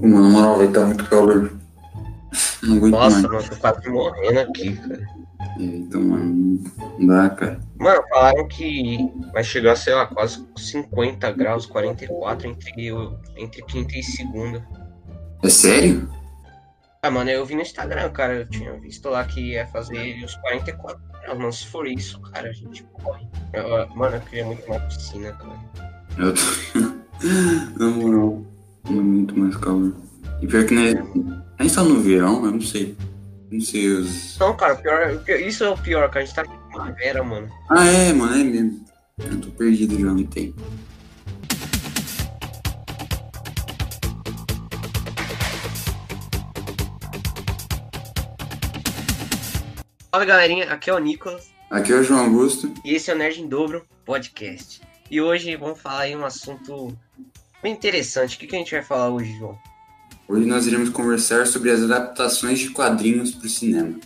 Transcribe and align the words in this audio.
Mano, 0.00 0.22
na 0.22 0.28
moral, 0.30 0.56
vai 0.58 0.66
estar 0.66 0.86
muito 0.86 1.04
calor. 1.08 1.52
Não 2.62 2.76
aguento 2.76 2.92
Nossa, 2.92 3.28
mais. 3.28 3.32
mano, 3.44 3.48
tô 3.48 3.56
quase 3.56 3.88
morrendo 3.88 4.40
aqui, 4.40 4.76
cara. 4.76 5.06
Então, 5.58 6.00
mano, 6.02 6.62
não 6.98 7.06
dá, 7.06 7.30
cara. 7.30 7.60
Mano, 7.78 8.02
falaram 8.08 8.48
que 8.48 8.98
vai 9.32 9.42
chegar, 9.44 9.76
sei 9.76 9.94
lá, 9.94 10.06
quase 10.06 10.46
50 10.56 11.30
graus, 11.32 11.66
44 11.66 12.48
entre, 12.48 12.90
entre 13.36 13.62
quinta 13.62 13.96
e 13.98 14.02
segunda. 14.02 14.64
É 15.42 15.48
sério? 15.48 16.08
Ah, 17.02 17.10
mano, 17.10 17.30
eu 17.30 17.44
vi 17.46 17.54
no 17.54 17.62
Instagram, 17.62 18.10
cara. 18.10 18.34
Eu 18.34 18.48
tinha 18.48 18.72
visto 18.78 19.08
lá 19.08 19.24
que 19.24 19.52
ia 19.52 19.66
fazer 19.68 20.22
os 20.22 20.34
44 20.36 21.00
graus. 21.22 21.38
Mano, 21.38 21.52
se 21.52 21.66
for 21.66 21.86
isso, 21.86 22.20
cara, 22.20 22.48
a 22.50 22.52
gente 22.52 22.84
corre. 23.02 23.26
Eu- 23.52 23.88
mano, 23.96 24.16
eu 24.16 24.20
queria 24.20 24.44
muito 24.44 24.64
uma 24.66 24.78
piscina, 24.80 25.32
cara. 25.32 25.58
Eu 26.18 26.34
tô. 26.34 26.40
na 27.78 27.90
moral, 27.90 28.42
não 28.88 29.02
muito 29.02 29.38
mais 29.38 29.56
calor. 29.56 29.92
E 30.40 30.46
pior 30.46 30.64
que 30.64 30.74
né, 30.74 30.92
a 31.58 31.62
gente 31.62 31.74
tá 31.74 31.82
no 31.82 32.00
verão, 32.00 32.44
eu 32.44 32.52
não 32.52 32.60
sei. 32.60 32.96
Não 33.50 33.60
sei 33.60 33.88
os. 33.88 34.38
Não, 34.38 34.56
cara, 34.56 34.76
pior- 34.76 35.22
isso 35.40 35.64
é 35.64 35.70
o 35.70 35.76
pior, 35.76 36.08
cara. 36.08 36.22
A 36.22 36.26
gente 36.26 36.34
tá 36.34 36.44
em 36.44 36.68
primavera, 36.70 37.22
mano. 37.22 37.48
Ah, 37.68 37.84
é, 37.86 38.12
mano, 38.12 38.34
é 38.34 38.44
mesmo. 38.44 38.84
Eu 39.18 39.40
tô 39.40 39.50
perdido 39.50 39.98
já 40.00 40.12
no 40.12 40.24
tempo. 40.26 40.60
Fala, 50.10 50.24
galerinha. 50.24 50.72
Aqui 50.72 50.90
é 50.90 50.94
o 50.94 50.98
Nicolas. 50.98 51.50
Aqui 51.70 51.92
é 51.92 51.96
o 51.96 52.02
João 52.02 52.24
Augusto. 52.24 52.72
E 52.84 52.94
esse 52.94 53.10
é 53.10 53.14
o 53.14 53.18
Nerd 53.18 53.40
em 53.40 53.48
Dobro 53.48 53.86
Podcast. 54.04 54.80
E 55.10 55.20
hoje 55.20 55.54
vamos 55.56 55.80
falar 55.80 56.00
aí 56.02 56.16
um 56.16 56.24
assunto 56.24 56.96
bem 57.62 57.72
interessante. 57.72 58.36
O 58.36 58.38
que, 58.40 58.46
que 58.46 58.56
a 58.56 58.58
gente 58.58 58.72
vai 58.72 58.82
falar 58.82 59.10
hoje, 59.10 59.32
João? 59.36 59.58
Hoje 60.26 60.46
nós 60.46 60.66
iremos 60.66 60.88
conversar 60.90 61.46
sobre 61.46 61.70
as 61.70 61.82
adaptações 61.82 62.58
de 62.58 62.70
quadrinhos 62.70 63.34
pro 63.34 63.48
cinema. 63.48 63.98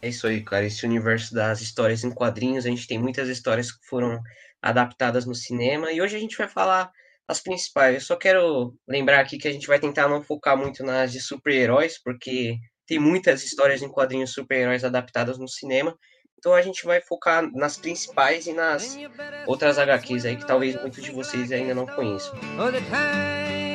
É 0.00 0.08
isso 0.08 0.26
aí, 0.26 0.42
cara. 0.42 0.66
Esse 0.66 0.84
universo 0.84 1.34
das 1.34 1.62
histórias 1.62 2.04
em 2.04 2.10
quadrinhos, 2.10 2.66
a 2.66 2.68
gente 2.68 2.86
tem 2.86 2.98
muitas 2.98 3.26
histórias 3.26 3.72
que 3.72 3.86
foram 3.86 4.20
adaptadas 4.60 5.24
no 5.24 5.34
cinema 5.34 5.90
e 5.90 6.00
hoje 6.00 6.14
a 6.14 6.18
gente 6.18 6.36
vai 6.36 6.46
falar 6.46 6.92
as 7.26 7.40
principais. 7.40 7.94
Eu 7.94 8.00
só 8.00 8.16
quero 8.16 8.74
lembrar 8.86 9.20
aqui 9.20 9.38
que 9.38 9.48
a 9.48 9.52
gente 9.52 9.66
vai 9.66 9.78
tentar 9.78 10.08
não 10.08 10.22
focar 10.22 10.56
muito 10.56 10.84
nas 10.84 11.12
de 11.12 11.20
super-heróis, 11.20 12.00
porque 12.02 12.56
tem 12.86 12.98
muitas 12.98 13.42
histórias 13.44 13.82
em 13.82 13.88
quadrinhos 13.88 14.32
super-heróis 14.32 14.84
adaptadas 14.84 15.38
no 15.38 15.48
cinema. 15.48 15.96
Então 16.38 16.52
a 16.52 16.60
gente 16.60 16.84
vai 16.84 17.00
focar 17.00 17.50
nas 17.52 17.78
principais 17.78 18.46
e 18.46 18.52
nas 18.52 18.98
outras 19.46 19.78
HQs 19.78 20.26
aí 20.26 20.36
que 20.36 20.46
talvez 20.46 20.78
muitos 20.80 21.02
de 21.02 21.10
vocês 21.10 21.50
ainda 21.50 21.74
não 21.74 21.86
conheçam. 21.86 22.34
Oh. 22.58 23.74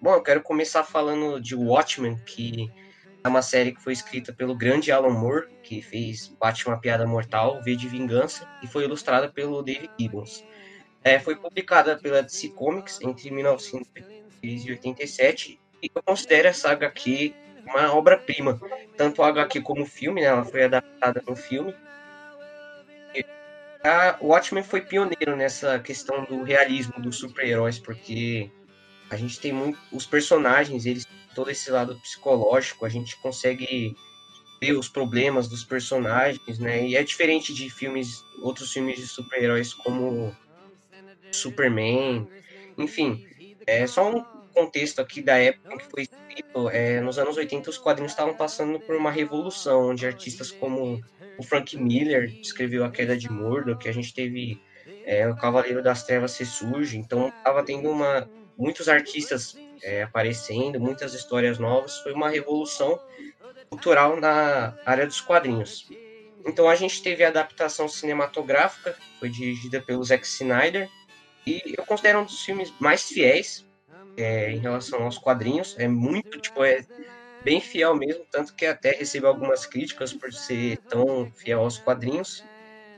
Bom, 0.00 0.14
eu 0.14 0.22
quero 0.22 0.42
começar 0.42 0.82
falando 0.82 1.40
de 1.40 1.54
Watchmen, 1.54 2.16
que 2.26 2.68
é 3.24 3.28
uma 3.28 3.42
série 3.42 3.72
que 3.72 3.82
foi 3.82 3.92
escrita 3.92 4.32
pelo 4.32 4.54
grande 4.54 4.90
Alan 4.90 5.10
Moore, 5.10 5.46
que 5.62 5.80
fez 5.80 6.28
Batman 6.40 6.78
Piada 6.78 7.06
Mortal, 7.06 7.62
V 7.62 7.76
de 7.76 7.88
Vingança, 7.88 8.48
e 8.62 8.66
foi 8.66 8.84
ilustrada 8.84 9.28
pelo 9.28 9.62
Dave 9.62 9.88
Gibbons. 9.98 10.44
É, 11.04 11.18
foi 11.18 11.36
publicada 11.36 11.96
pela 11.96 12.22
DC 12.22 12.50
Comics 12.50 13.00
entre 13.00 13.30
1987 13.30 15.60
e 15.82 15.90
eu 15.92 16.02
considero 16.02 16.48
essa 16.48 16.70
HQ 16.70 17.34
uma 17.66 17.94
obra-prima. 17.94 18.60
Tanto 18.96 19.22
a 19.22 19.28
HQ 19.28 19.60
como 19.62 19.82
o 19.82 19.86
filme, 19.86 20.20
né, 20.20 20.28
ela 20.28 20.44
foi 20.44 20.64
adaptada 20.64 21.22
no 21.26 21.34
filme. 21.34 21.74
A 23.84 24.16
Watchmen 24.20 24.62
foi 24.62 24.80
pioneiro 24.80 25.36
nessa 25.36 25.76
questão 25.80 26.24
do 26.24 26.44
realismo 26.44 27.00
dos 27.00 27.18
super-heróis, 27.18 27.80
porque 27.80 28.48
a 29.12 29.16
gente 29.16 29.38
tem 29.38 29.52
muito 29.52 29.78
os 29.92 30.06
personagens, 30.06 30.86
eles 30.86 31.06
todo 31.34 31.50
esse 31.50 31.70
lado 31.70 31.94
psicológico, 32.00 32.86
a 32.86 32.88
gente 32.88 33.14
consegue 33.16 33.94
ver 34.60 34.72
os 34.72 34.88
problemas 34.88 35.48
dos 35.48 35.64
personagens, 35.64 36.58
né? 36.58 36.86
E 36.86 36.96
é 36.96 37.02
diferente 37.02 37.52
de 37.52 37.68
filmes, 37.68 38.24
outros 38.40 38.72
filmes 38.72 38.96
de 38.96 39.06
super-heróis 39.06 39.74
como 39.74 40.34
Superman, 41.30 42.26
enfim, 42.78 43.26
é 43.66 43.86
só 43.86 44.10
um 44.10 44.24
contexto 44.54 45.00
aqui 45.00 45.20
da 45.20 45.36
época 45.36 45.76
que 45.76 45.90
foi 45.90 46.02
escrito, 46.02 46.70
é, 46.70 47.00
nos 47.00 47.18
anos 47.18 47.36
80 47.36 47.68
os 47.68 47.78
quadrinhos 47.78 48.12
estavam 48.12 48.34
passando 48.34 48.80
por 48.80 48.96
uma 48.96 49.10
revolução, 49.10 49.90
onde 49.90 50.06
artistas 50.06 50.50
como 50.50 51.02
o 51.38 51.42
Frank 51.42 51.76
Miller 51.76 52.34
escreveu 52.40 52.82
A 52.84 52.90
Queda 52.90 53.16
de 53.16 53.30
Murdoch, 53.30 53.82
que 53.82 53.88
a 53.90 53.92
gente 53.92 54.14
teve 54.14 54.58
é, 55.04 55.28
o 55.28 55.36
Cavaleiro 55.36 55.82
das 55.82 56.04
Trevas 56.04 56.32
ser 56.32 56.46
surge, 56.46 56.96
então 56.96 57.28
estava 57.28 57.62
tendo 57.62 57.90
uma 57.90 58.26
muitos 58.56 58.88
artistas 58.88 59.56
é, 59.82 60.02
aparecendo, 60.02 60.80
muitas 60.80 61.14
histórias 61.14 61.58
novas, 61.58 61.98
foi 61.98 62.12
uma 62.12 62.28
revolução 62.28 63.00
cultural 63.68 64.20
na 64.20 64.74
área 64.84 65.06
dos 65.06 65.20
quadrinhos. 65.20 65.88
Então 66.46 66.68
a 66.68 66.74
gente 66.74 67.02
teve 67.02 67.24
a 67.24 67.28
adaptação 67.28 67.88
cinematográfica, 67.88 68.96
foi 69.18 69.28
dirigida 69.28 69.80
pelo 69.80 70.02
Zack 70.04 70.26
Snyder, 70.26 70.88
e 71.46 71.74
eu 71.76 71.84
considero 71.84 72.20
um 72.20 72.24
dos 72.24 72.44
filmes 72.44 72.72
mais 72.78 73.02
fiéis 73.02 73.64
é, 74.16 74.50
em 74.50 74.58
relação 74.58 75.02
aos 75.02 75.18
quadrinhos. 75.18 75.76
É 75.78 75.88
muito, 75.88 76.40
tipo, 76.40 76.64
é 76.64 76.84
bem 77.44 77.60
fiel 77.60 77.94
mesmo, 77.94 78.24
tanto 78.30 78.54
que 78.54 78.66
até 78.66 78.92
recebeu 78.92 79.28
algumas 79.28 79.66
críticas 79.66 80.12
por 80.12 80.32
ser 80.32 80.78
tão 80.88 81.30
fiel 81.32 81.60
aos 81.60 81.78
quadrinhos, 81.78 82.44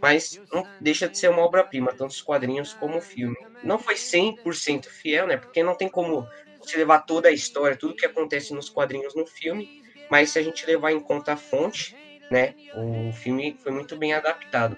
mas 0.04 0.38
não 0.52 0.68
deixa 0.78 1.08
de 1.08 1.16
ser 1.16 1.30
uma 1.30 1.40
obra-prima, 1.40 1.90
tanto 1.90 2.10
os 2.10 2.20
quadrinhos 2.20 2.74
como 2.74 2.98
o 2.98 3.00
filme. 3.00 3.34
Não 3.62 3.78
foi 3.78 3.94
100% 3.94 4.84
fiel, 4.84 5.26
né? 5.26 5.38
Porque 5.38 5.62
não 5.62 5.74
tem 5.74 5.88
como 5.88 6.28
você 6.60 6.76
levar 6.76 6.98
toda 6.98 7.30
a 7.30 7.32
história, 7.32 7.74
tudo 7.74 7.96
que 7.96 8.04
acontece 8.04 8.52
nos 8.52 8.68
quadrinhos 8.68 9.14
no 9.14 9.24
filme, 9.24 9.82
mas 10.10 10.28
se 10.28 10.38
a 10.38 10.42
gente 10.42 10.66
levar 10.66 10.92
em 10.92 11.00
conta 11.00 11.32
a 11.32 11.36
fonte, 11.38 11.96
né? 12.30 12.54
O 12.74 13.14
filme 13.14 13.56
foi 13.62 13.72
muito 13.72 13.96
bem 13.96 14.12
adaptado. 14.12 14.76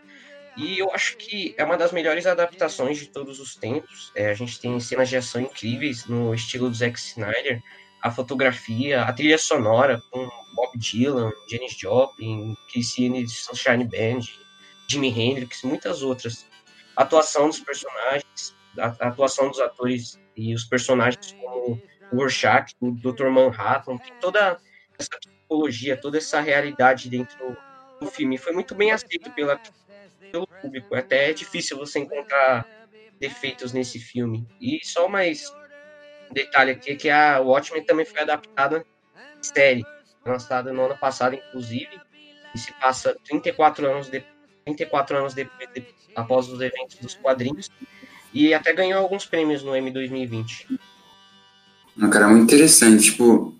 E 0.56 0.78
eu 0.78 0.92
acho 0.92 1.16
que 1.16 1.56
é 1.58 1.64
uma 1.64 1.76
das 1.76 1.90
melhores 1.90 2.24
adaptações 2.24 2.96
de 2.96 3.08
todos 3.08 3.40
os 3.40 3.56
tempos. 3.56 4.12
É, 4.14 4.30
a 4.30 4.34
gente 4.34 4.60
tem 4.60 4.78
cenas 4.78 5.08
de 5.08 5.16
ação 5.16 5.40
incríveis 5.40 6.06
no 6.06 6.32
estilo 6.32 6.70
do 6.70 6.76
Zack 6.76 6.96
Snyder, 6.96 7.60
a 8.00 8.12
fotografia, 8.12 9.02
a 9.02 9.12
trilha 9.12 9.38
sonora 9.38 10.00
com 10.08 10.28
Bob 10.54 10.78
Dylan, 10.78 11.32
Janis 11.50 11.76
Joplin, 11.76 12.56
Christine 12.70 13.28
Sunshine 13.28 13.88
Band, 13.88 14.45
Jimi 14.88 15.08
Hendrix, 15.08 15.62
muitas 15.62 16.02
outras. 16.02 16.46
A 16.96 17.02
atuação 17.02 17.48
dos 17.48 17.60
personagens, 17.60 18.54
a 18.78 18.86
atuação 19.08 19.48
dos 19.48 19.60
atores 19.60 20.18
e 20.36 20.54
os 20.54 20.64
personagens 20.64 21.32
como 21.32 21.80
o 22.12 22.16
Rorschach, 22.16 22.72
o 22.80 22.92
Dr. 22.92 23.28
Manhattan, 23.28 23.96
tem 23.96 24.14
toda 24.20 24.58
essa 24.98 25.18
psicologia, 25.18 25.96
toda 25.96 26.18
essa 26.18 26.40
realidade 26.40 27.08
dentro 27.08 27.56
do 28.00 28.06
filme. 28.06 28.38
Foi 28.38 28.52
muito 28.52 28.74
bem 28.74 28.92
aceito 28.92 29.30
pela, 29.32 29.60
pelo 30.30 30.46
público. 30.46 30.94
Até 30.94 31.30
é 31.30 31.32
difícil 31.32 31.76
você 31.76 31.98
encontrar 31.98 32.66
defeitos 33.18 33.72
nesse 33.72 33.98
filme. 33.98 34.46
E 34.60 34.80
só 34.84 35.08
mais 35.08 35.50
um 36.30 36.34
detalhe 36.34 36.72
aqui 36.72 36.92
é 36.92 36.96
que 36.96 37.10
a 37.10 37.40
Watchmen 37.40 37.84
também 37.84 38.04
foi 38.04 38.20
adaptada 38.20 38.84
em 39.38 39.42
série, 39.42 39.84
lançada 40.24 40.72
no 40.72 40.84
ano 40.84 40.98
passado, 40.98 41.34
inclusive, 41.34 42.00
e 42.54 42.58
se 42.58 42.72
passa 42.74 43.16
34 43.24 43.86
anos, 43.86 44.08
de, 44.08 44.24
34 44.66 45.18
anos 45.18 45.34
depois, 45.34 45.68
de, 45.72 45.86
após 46.14 46.48
os 46.48 46.60
eventos 46.60 46.96
dos 47.00 47.14
quadrinhos, 47.14 47.70
e 48.34 48.52
até 48.52 48.72
ganhou 48.72 49.00
alguns 49.00 49.24
prêmios 49.24 49.62
no 49.62 49.74
M 49.74 49.90
2020. 49.90 50.78
Um 51.96 52.10
cara 52.10 52.28
muito 52.28 52.44
interessante, 52.44 53.04
tipo. 53.04 53.54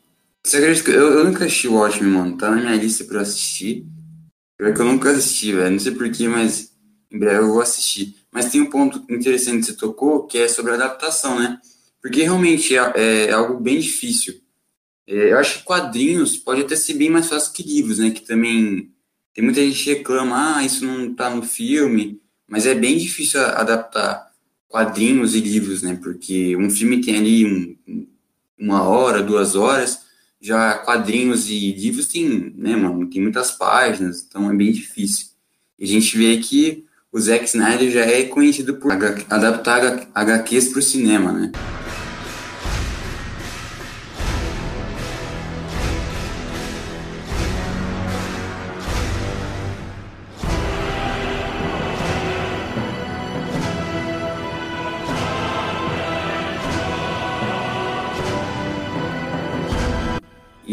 Você 0.45 0.59
acredita 0.59 0.91
que 0.91 0.97
eu, 0.97 1.19
eu 1.19 1.25
nunca 1.25 1.45
assisti 1.45 1.69
o 1.69 1.75
Watchmen, 1.75 2.13
mano. 2.13 2.37
Tá 2.37 2.51
na 2.51 2.57
minha 2.57 2.77
lista 2.77 3.05
pra 3.05 3.17
eu 3.17 3.23
assistir. 3.23 3.87
Pior 4.59 4.75
que 4.75 4.81
eu 4.81 4.85
nunca 4.85 5.11
assisti, 5.11 5.53
velho. 5.53 5.71
Não 5.71 5.79
sei 5.79 5.93
porquê, 5.93 6.29
mas 6.29 6.73
em 7.11 7.19
breve 7.19 7.39
eu 7.39 7.49
vou 7.49 7.61
assistir. 7.61 8.15
Mas 8.31 8.51
tem 8.51 8.61
um 8.61 8.71
ponto 8.71 9.03
interessante 9.11 9.61
que 9.61 9.67
você 9.67 9.77
tocou, 9.77 10.27
que 10.27 10.39
é 10.39 10.49
sobre 10.49 10.73
a 10.73 10.75
adaptação, 10.75 11.39
né? 11.39 11.59
Porque 12.03 12.23
realmente 12.23 12.77
é, 12.77 13.27
é 13.27 13.33
algo 13.33 13.59
bem 13.59 13.79
difícil. 13.79 14.35
É, 15.09 15.33
eu 15.33 15.39
acho 15.39 15.59
que 15.59 15.65
quadrinhos 15.65 16.37
pode 16.37 16.61
até 16.61 16.77
ser 16.77 16.95
bem 16.95 17.11
mais 17.11 17.29
fácil 17.29 17.53
que 17.53 17.63
livros, 17.63 17.99
né? 17.99 18.11
Que 18.11 18.21
também 18.21 18.93
tem 19.37 19.45
muita 19.45 19.61
gente 19.61 19.85
que 19.85 19.93
reclama, 19.93 20.57
ah, 20.57 20.65
isso 20.65 20.83
não 20.83 21.13
tá 21.13 21.29
no 21.29 21.43
filme. 21.43 22.19
Mas 22.49 22.65
é 22.65 22.75
bem 22.75 22.97
difícil 22.97 23.39
adaptar 23.39 24.33
quadrinhos 24.67 25.35
e 25.35 25.41
livros, 25.41 25.83
né? 25.83 25.99
Porque 26.03 26.57
um 26.57 26.71
filme 26.71 27.03
tem 27.03 27.19
ali 27.19 27.45
um, 27.45 28.07
uma 28.59 28.85
hora, 28.85 29.23
duas 29.23 29.55
horas. 29.55 30.07
Já 30.41 30.79
quadrinhos 30.79 31.51
e 31.51 31.73
livros 31.73 32.07
tem, 32.07 32.55
né, 32.57 32.77
mano, 32.77 33.11
tem 33.11 33.21
muitas 33.21 33.51
páginas, 33.51 34.25
então 34.27 34.51
é 34.51 34.55
bem 34.55 34.73
difícil. 34.73 35.27
E 35.79 35.85
a 35.85 35.87
gente 35.87 36.17
vê 36.17 36.39
que 36.39 36.87
o 37.13 37.21
Zack 37.21 37.45
Snyder 37.45 37.91
já 37.91 38.07
é 38.07 38.25
conhecido 38.25 38.77
por 38.77 38.91
adaptar 38.93 40.09
HQs 40.15 40.69
para 40.69 40.79
o 40.79 40.83
cinema, 40.83 41.33
né? 41.33 41.53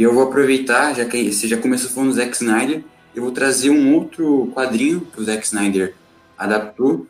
E 0.03 0.05
eu 0.05 0.13
vou 0.13 0.23
aproveitar, 0.23 0.93
já 0.93 1.05
que 1.05 1.31
você 1.31 1.47
já 1.47 1.55
começou 1.55 1.89
falando 1.89 2.09
do 2.09 2.15
Zack 2.17 2.35
Snyder, 2.35 2.83
eu 3.15 3.23
vou 3.23 3.31
trazer 3.31 3.69
um 3.69 3.95
outro 3.95 4.51
quadrinho 4.53 4.99
que 4.99 5.21
o 5.21 5.23
Zack 5.23 5.45
Snyder 5.45 5.95
adaptou, 6.37 7.07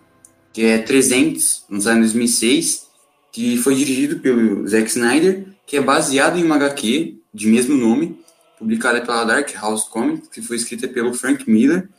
que 0.53 0.63
é 0.63 0.77
300, 0.77 1.65
lançado 1.71 1.97
em 1.97 2.01
2006, 2.01 2.87
que 3.31 3.57
foi 3.57 3.73
dirigido 3.73 4.19
pelo 4.19 4.67
Zack 4.67 4.89
Snyder, 4.89 5.43
que 5.65 5.75
é 5.75 5.81
baseado 5.81 6.37
em 6.37 6.43
uma 6.43 6.53
HQ 6.53 7.17
de 7.33 7.47
mesmo 7.47 7.75
nome, 7.75 8.15
publicada 8.59 9.01
pela 9.01 9.23
Dark 9.23 9.51
House 9.55 9.85
Comics, 9.85 10.27
que 10.27 10.43
foi 10.43 10.57
escrita 10.57 10.87
pelo 10.87 11.15
Frank 11.15 11.49
Miller. 11.49 11.89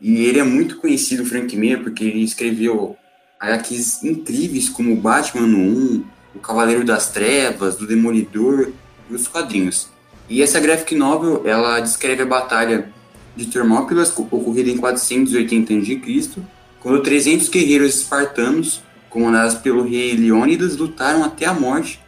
E 0.00 0.24
ele 0.24 0.38
é 0.38 0.44
muito 0.44 0.76
conhecido, 0.76 1.26
Frank 1.26 1.56
Miller, 1.56 1.82
porque 1.82 2.04
ele 2.04 2.22
escreveu 2.22 2.96
HQs 3.40 4.04
incríveis 4.04 4.68
como 4.68 4.94
Batman 4.94 5.48
no 5.48 5.58
1, 5.58 6.04
O 6.36 6.38
Cavaleiro 6.38 6.84
das 6.84 7.10
Trevas, 7.10 7.74
do 7.74 7.88
Demolidor 7.88 8.70
e 9.10 9.14
os 9.16 9.26
quadrinhos. 9.26 9.97
E 10.28 10.42
essa 10.42 10.60
graphic 10.60 10.94
novel, 10.94 11.42
ela 11.46 11.80
descreve 11.80 12.22
a 12.22 12.26
batalha 12.26 12.90
de 13.34 13.46
Termópilas, 13.46 14.12
ocorrida 14.16 14.68
em 14.68 14.76
480 14.76 15.72
a.C., 15.74 16.42
quando 16.80 17.02
300 17.02 17.48
guerreiros 17.48 17.96
espartanos, 17.96 18.82
comandados 19.08 19.54
pelo 19.54 19.82
rei 19.82 20.16
Leônidas, 20.16 20.76
lutaram 20.76 21.24
até 21.24 21.46
a 21.46 21.54
morte 21.54 22.00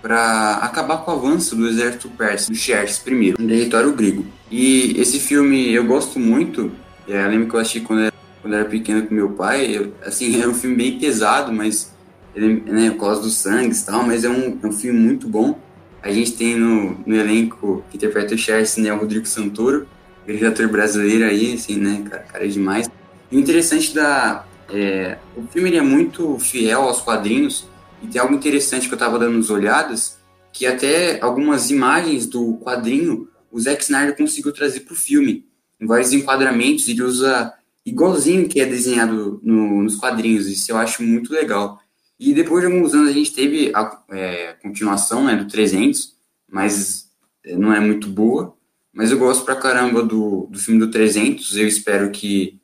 para 0.00 0.54
acabar 0.56 0.98
com 0.98 1.12
o 1.12 1.14
avanço 1.14 1.54
do 1.54 1.68
exército 1.68 2.08
persa, 2.10 2.50
do 2.50 2.56
Xerxes 2.56 3.02
I, 3.06 3.34
no 3.38 3.48
território 3.48 3.92
grego. 3.92 4.26
E 4.50 5.00
esse 5.00 5.20
filme 5.20 5.72
eu 5.72 5.84
gosto 5.86 6.18
muito, 6.18 6.72
é, 7.08 7.24
eu 7.24 7.28
lembro 7.28 7.48
que 7.48 7.54
eu 7.54 7.60
assisti 7.60 7.80
quando 7.80 8.02
era, 8.02 8.12
quando 8.40 8.54
era 8.54 8.64
pequeno 8.64 9.06
com 9.06 9.14
meu 9.14 9.30
pai, 9.30 9.76
eu, 9.76 9.94
assim, 10.04 10.38
é 10.42 10.46
um 10.46 10.54
filme 10.54 10.76
bem 10.76 10.98
pesado, 10.98 11.52
mas, 11.52 11.92
ele, 12.34 12.62
né, 12.66 12.90
por 12.90 13.00
causa 13.00 13.22
dos 13.22 13.34
sangues 13.34 13.82
e 13.82 13.86
tal, 13.86 14.02
mas 14.02 14.24
é 14.24 14.28
um, 14.28 14.58
é 14.62 14.66
um 14.66 14.72
filme 14.72 14.98
muito 14.98 15.28
bom. 15.28 15.58
A 16.02 16.10
gente 16.10 16.32
tem 16.32 16.56
no, 16.56 16.98
no 17.06 17.14
elenco 17.14 17.84
que 17.90 17.96
interpreta 17.96 18.34
o 18.34 18.38
Xerxes, 18.38 18.82
né, 18.82 18.92
o 18.92 18.98
Rodrigo 18.98 19.26
Santoro, 19.26 19.86
grande 20.26 20.46
ator 20.46 20.68
brasileiro 20.68 21.24
aí, 21.24 21.54
assim, 21.54 21.76
né, 21.76 22.04
cara, 22.08 22.22
cara 22.24 22.44
é 22.44 22.48
demais. 22.48 22.90
E 23.30 23.36
o 23.36 23.40
interessante 23.40 23.94
da... 23.94 24.44
É, 24.68 25.18
o 25.36 25.46
filme 25.48 25.76
é 25.76 25.82
muito 25.82 26.38
fiel 26.38 26.82
aos 26.82 27.00
quadrinhos, 27.00 27.68
e 28.02 28.06
tem 28.06 28.20
algo 28.20 28.34
interessante 28.34 28.88
que 28.88 28.94
eu 28.94 28.98
tava 28.98 29.18
dando 29.18 29.38
as 29.38 29.50
olhadas, 29.50 30.18
que 30.52 30.66
até 30.66 31.20
algumas 31.20 31.70
imagens 31.70 32.26
do 32.26 32.54
quadrinho 32.58 33.28
o 33.50 33.60
Zack 33.60 33.82
Snyder 33.82 34.16
conseguiu 34.16 34.52
trazer 34.52 34.80
pro 34.80 34.94
filme. 34.94 35.46
Em 35.80 35.86
vários 35.86 36.12
enquadramentos, 36.12 36.88
ele 36.88 37.02
usa 37.02 37.52
igualzinho 37.84 38.48
que 38.48 38.60
é 38.60 38.66
desenhado 38.66 39.40
no, 39.42 39.82
nos 39.82 39.96
quadrinhos, 39.96 40.46
isso 40.46 40.70
eu 40.72 40.76
acho 40.76 41.02
muito 41.02 41.32
legal. 41.32 41.80
E 42.24 42.32
depois 42.32 42.64
de 42.64 42.72
alguns 42.72 42.94
anos 42.94 43.08
a 43.08 43.12
gente 43.12 43.32
teve 43.32 43.72
a 43.74 44.00
é, 44.12 44.52
continuação 44.62 45.24
né, 45.24 45.34
do 45.34 45.48
300, 45.48 46.14
mas 46.48 47.10
é, 47.44 47.56
não 47.56 47.74
é 47.74 47.80
muito 47.80 48.08
boa. 48.08 48.56
Mas 48.92 49.10
eu 49.10 49.18
gosto 49.18 49.44
pra 49.44 49.56
caramba 49.56 50.04
do, 50.04 50.46
do 50.48 50.56
filme 50.56 50.78
do 50.78 50.88
300. 50.88 51.56
Eu 51.56 51.66
espero 51.66 52.12
que. 52.12 52.60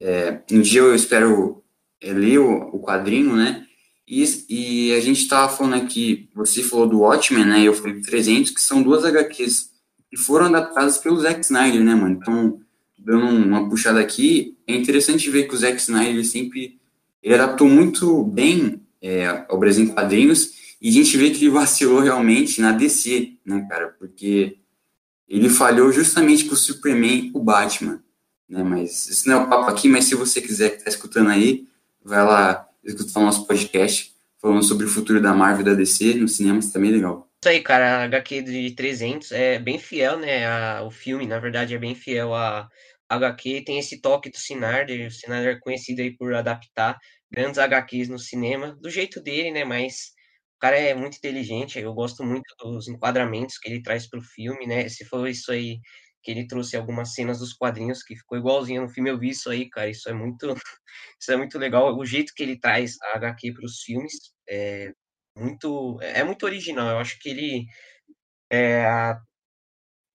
É, 0.00 0.40
um 0.50 0.62
dia 0.62 0.80
eu 0.80 0.94
espero 0.94 1.62
é, 2.00 2.10
ler 2.10 2.38
o, 2.38 2.74
o 2.74 2.80
quadrinho, 2.80 3.36
né? 3.36 3.66
E, 4.08 4.24
e 4.48 4.94
a 4.94 5.00
gente 5.00 5.28
tava 5.28 5.54
falando 5.54 5.74
aqui, 5.74 6.30
você 6.34 6.62
falou 6.62 6.88
do 6.88 7.00
Watchmen, 7.00 7.44
né? 7.44 7.60
E 7.60 7.66
eu 7.66 7.74
falei 7.74 7.92
do 7.92 8.00
300, 8.00 8.50
que 8.50 8.62
são 8.62 8.82
duas 8.82 9.04
HQs 9.04 9.72
que 10.10 10.16
foram 10.16 10.46
adaptadas 10.46 10.96
pelo 10.96 11.20
Zack 11.20 11.40
Snyder, 11.40 11.84
né, 11.84 11.94
mano? 11.94 12.18
Então, 12.18 12.60
dando 12.98 13.26
uma 13.26 13.68
puxada 13.68 14.00
aqui, 14.00 14.56
é 14.66 14.74
interessante 14.74 15.28
ver 15.28 15.48
que 15.48 15.54
o 15.54 15.58
Zack 15.58 15.76
Snyder 15.76 16.24
sempre 16.24 16.80
ele 17.22 17.34
adaptou 17.34 17.68
muito 17.68 18.24
bem 18.24 18.81
é, 19.02 19.44
obras 19.50 19.78
em 19.78 19.86
quadrinhos 19.86 20.62
e 20.80 20.88
a 20.88 20.92
gente 20.92 21.16
vê 21.16 21.30
que 21.30 21.44
ele 21.44 21.50
vacilou 21.50 22.00
realmente 22.00 22.60
na 22.60 22.72
DC, 22.72 23.34
né, 23.44 23.66
cara? 23.68 23.88
Porque 23.98 24.58
ele 25.28 25.48
falhou 25.48 25.92
justamente 25.92 26.44
com 26.44 26.54
o 26.54 26.56
Superman 26.56 27.26
e 27.26 27.30
o 27.34 27.40
Batman, 27.40 28.02
né? 28.48 28.62
Mas 28.62 29.06
isso 29.06 29.28
não 29.28 29.42
é 29.42 29.44
o 29.44 29.48
papo 29.48 29.70
aqui, 29.70 29.88
mas 29.88 30.06
se 30.06 30.14
você 30.14 30.40
quiser 30.40 30.70
que 30.70 30.84
tá 30.84 30.90
escutando 30.90 31.30
aí, 31.30 31.66
vai 32.04 32.24
lá 32.24 32.68
escutar 32.84 33.20
o 33.20 33.24
nosso 33.24 33.46
podcast 33.46 34.12
falando 34.40 34.64
sobre 34.64 34.86
o 34.86 34.88
futuro 34.88 35.20
da 35.20 35.32
Marvel 35.32 35.62
e 35.62 35.70
da 35.70 35.74
DC 35.74 36.14
no 36.14 36.26
cinema, 36.26 36.58
isso 36.58 36.72
também 36.72 36.90
é 36.90 36.94
legal. 36.94 37.28
Isso 37.40 37.48
aí, 37.48 37.60
cara, 37.60 37.98
a 37.98 38.04
HQ 38.04 38.42
de 38.42 38.70
300 38.72 39.32
é 39.32 39.58
bem 39.58 39.78
fiel, 39.78 40.18
né? 40.18 40.46
A, 40.46 40.82
o 40.84 40.90
filme, 40.90 41.26
na 41.26 41.38
verdade, 41.38 41.74
é 41.74 41.78
bem 41.78 41.94
fiel 41.94 42.34
a 42.34 42.68
HQ. 43.08 43.62
Tem 43.64 43.78
esse 43.78 44.00
toque 44.00 44.30
do 44.30 44.36
Sinarder. 44.36 45.06
O 45.06 45.10
Sinarder 45.10 45.56
é 45.56 45.60
conhecido 45.60 46.02
aí 46.02 46.10
por 46.10 46.34
adaptar 46.34 46.98
grandes 47.32 47.58
HQs 47.58 48.08
no 48.08 48.18
cinema, 48.18 48.76
do 48.80 48.90
jeito 48.90 49.20
dele, 49.20 49.50
né? 49.50 49.64
Mas 49.64 50.12
cara 50.62 50.78
é 50.78 50.94
muito 50.94 51.16
inteligente, 51.16 51.80
eu 51.80 51.92
gosto 51.92 52.22
muito 52.22 52.54
dos 52.60 52.86
enquadramentos 52.86 53.58
que 53.58 53.68
ele 53.68 53.82
traz 53.82 54.08
para 54.08 54.20
o 54.20 54.22
filme, 54.22 54.64
né? 54.64 54.88
Se 54.88 55.04
for 55.04 55.28
isso 55.28 55.50
aí 55.50 55.80
que 56.22 56.30
ele 56.30 56.46
trouxe 56.46 56.76
algumas 56.76 57.14
cenas 57.14 57.40
dos 57.40 57.52
quadrinhos 57.52 58.04
que 58.04 58.14
ficou 58.14 58.38
igualzinho 58.38 58.82
no 58.82 58.88
filme, 58.88 59.10
eu 59.10 59.18
vi 59.18 59.30
isso 59.30 59.50
aí, 59.50 59.68
cara. 59.68 59.90
Isso 59.90 60.08
é 60.08 60.12
muito, 60.14 60.54
isso 61.20 61.32
é 61.32 61.36
muito 61.36 61.58
legal. 61.58 61.98
O 61.98 62.06
jeito 62.06 62.32
que 62.32 62.44
ele 62.44 62.60
traz 62.60 62.96
a 63.02 63.16
HQ 63.16 63.54
para 63.54 63.66
os 63.66 63.80
filmes 63.82 64.12
é 64.48 64.92
muito, 65.36 65.98
é 66.00 66.22
muito 66.22 66.46
original. 66.46 66.90
Eu 66.90 66.98
acho 66.98 67.18
que 67.18 67.30
ele 67.30 67.66
é 68.52 68.86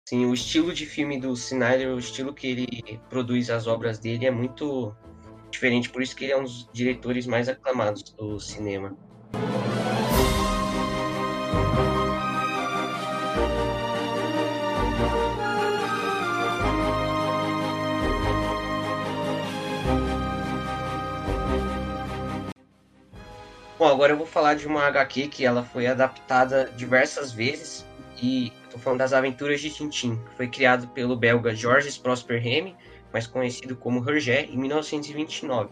assim, 0.06 0.26
o 0.26 0.34
estilo 0.34 0.74
de 0.74 0.86
filme 0.86 1.22
do 1.22 1.32
Snyder, 1.34 1.96
o 1.96 2.00
estilo 2.00 2.34
que 2.34 2.48
ele 2.48 2.68
produz 3.10 3.50
as 3.50 3.66
obras 3.66 3.98
dele 3.98 4.26
é 4.26 4.32
muito 4.32 4.94
diferente. 5.54 5.90
Por 5.90 6.02
isso 6.02 6.16
que 6.16 6.26
ele 6.26 6.34
é 6.34 6.38
um 6.38 6.44
dos 6.44 6.70
diretores 6.74 7.26
mais 7.26 7.48
aclamados 7.48 8.04
do 8.04 8.40
cinema. 8.40 8.98
Bom, 23.78 23.90
agora 23.90 24.14
eu 24.14 24.18
vou 24.18 24.26
falar 24.26 24.54
de 24.54 24.66
uma 24.66 24.84
HQ 24.84 25.28
que 25.28 25.46
ela 25.46 25.62
foi 25.64 25.88
adaptada 25.88 26.72
diversas 26.78 27.34
vezes 27.34 27.86
e 28.22 28.54
estou 28.64 28.80
falando 28.80 29.00
das 29.00 29.12
Aventuras 29.12 29.60
de 29.60 29.70
Tintin, 29.70 30.16
que 30.16 30.38
foi 30.38 30.48
criado 30.48 30.88
pelo 30.88 31.18
belga 31.18 31.54
Georges 31.54 31.98
Prosper 31.98 32.42
Remy, 32.42 32.76
mais 33.14 33.28
conhecido 33.28 33.76
como 33.78 34.04
Hergé, 34.10 34.46
em 34.46 34.58
1929. 34.58 35.70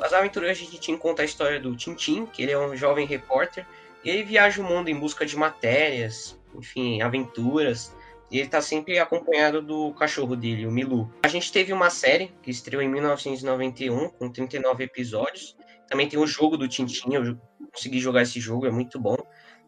As 0.00 0.12
Aventuras 0.12 0.58
de 0.58 0.66
Tintin 0.66 0.96
conta 0.96 1.22
a 1.22 1.24
história 1.24 1.60
do 1.60 1.76
Tintin, 1.76 2.26
que 2.26 2.42
ele 2.42 2.52
é 2.52 2.58
um 2.58 2.74
jovem 2.74 3.06
repórter 3.06 3.66
e 4.02 4.08
ele 4.08 4.24
viaja 4.24 4.60
o 4.62 4.64
mundo 4.64 4.88
em 4.88 4.98
busca 4.98 5.26
de 5.26 5.36
matérias, 5.36 6.40
enfim, 6.54 7.02
aventuras. 7.02 7.94
E 8.30 8.38
ele 8.38 8.46
está 8.46 8.62
sempre 8.62 8.98
acompanhado 8.98 9.60
do 9.60 9.92
cachorro 9.92 10.34
dele, 10.34 10.66
o 10.66 10.70
Milu. 10.70 11.12
A 11.22 11.28
gente 11.28 11.52
teve 11.52 11.72
uma 11.72 11.90
série 11.90 12.32
que 12.42 12.50
estreou 12.50 12.80
em 12.80 12.88
1991 12.88 14.08
com 14.08 14.30
39 14.30 14.84
episódios 14.84 15.56
também 15.90 16.08
tem 16.08 16.20
o 16.20 16.26
jogo 16.26 16.56
do 16.56 16.68
Tintin, 16.68 17.14
eu 17.14 17.36
consegui 17.72 17.98
jogar 17.98 18.22
esse 18.22 18.38
jogo, 18.38 18.64
é 18.64 18.70
muito 18.70 18.98
bom. 18.98 19.16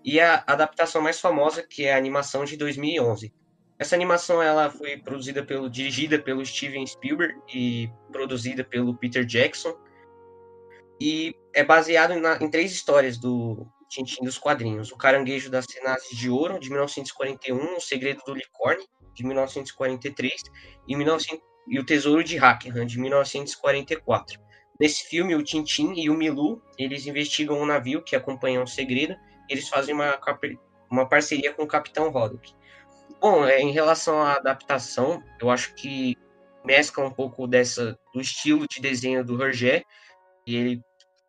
E 0.04 0.20
a 0.20 0.44
adaptação 0.46 1.02
mais 1.02 1.20
famosa, 1.20 1.64
que 1.64 1.84
é 1.84 1.92
a 1.92 1.96
animação 1.96 2.44
de 2.44 2.56
2011. 2.56 3.34
Essa 3.82 3.96
animação 3.96 4.40
ela 4.40 4.70
foi 4.70 4.96
produzida 4.96 5.44
pelo, 5.44 5.68
dirigida 5.68 6.16
pelo 6.16 6.46
Steven 6.46 6.86
Spielberg 6.86 7.34
e 7.52 7.90
produzida 8.12 8.62
pelo 8.62 8.96
Peter 8.96 9.24
Jackson. 9.24 9.76
E 11.00 11.34
é 11.52 11.64
baseado 11.64 12.14
na, 12.14 12.36
em 12.36 12.48
três 12.48 12.70
histórias 12.70 13.18
do 13.18 13.66
Tintin 13.88 14.22
dos 14.22 14.38
quadrinhos. 14.38 14.92
O 14.92 14.96
Caranguejo 14.96 15.50
das 15.50 15.66
Tenazes 15.66 16.16
de 16.16 16.30
Ouro, 16.30 16.60
de 16.60 16.70
1941, 16.70 17.76
O 17.76 17.80
Segredo 17.80 18.22
do 18.24 18.34
Licórnio, 18.34 18.86
de 19.16 19.26
1943, 19.26 20.32
e, 20.86 20.96
19... 20.96 21.42
e 21.66 21.80
O 21.80 21.84
Tesouro 21.84 22.22
de 22.22 22.36
Hackham, 22.36 22.86
de 22.86 23.00
1944. 23.00 24.40
Nesse 24.78 25.08
filme, 25.08 25.34
o 25.34 25.42
Tintin 25.42 25.92
e 25.96 26.08
o 26.08 26.14
Milu, 26.14 26.62
eles 26.78 27.04
investigam 27.04 27.60
um 27.60 27.66
navio 27.66 28.00
que 28.00 28.14
acompanha 28.14 28.62
um 28.62 28.66
segredo, 28.66 29.16
eles 29.50 29.68
fazem 29.68 29.92
uma, 29.92 30.20
uma 30.88 31.08
parceria 31.08 31.52
com 31.52 31.64
o 31.64 31.66
Capitão 31.66 32.10
Roderick. 32.10 32.54
Bom, 33.22 33.44
é, 33.44 33.60
em 33.60 33.70
relação 33.70 34.20
à 34.20 34.32
adaptação, 34.32 35.22
eu 35.40 35.48
acho 35.48 35.72
que 35.76 36.16
mescla 36.64 37.04
um 37.04 37.10
pouco 37.10 37.46
dessa 37.46 37.96
do 38.12 38.20
estilo 38.20 38.66
de 38.68 38.80
desenho 38.80 39.24
do 39.24 39.40
Hergé, 39.40 39.84
e 40.44 40.56
ele 40.56 40.82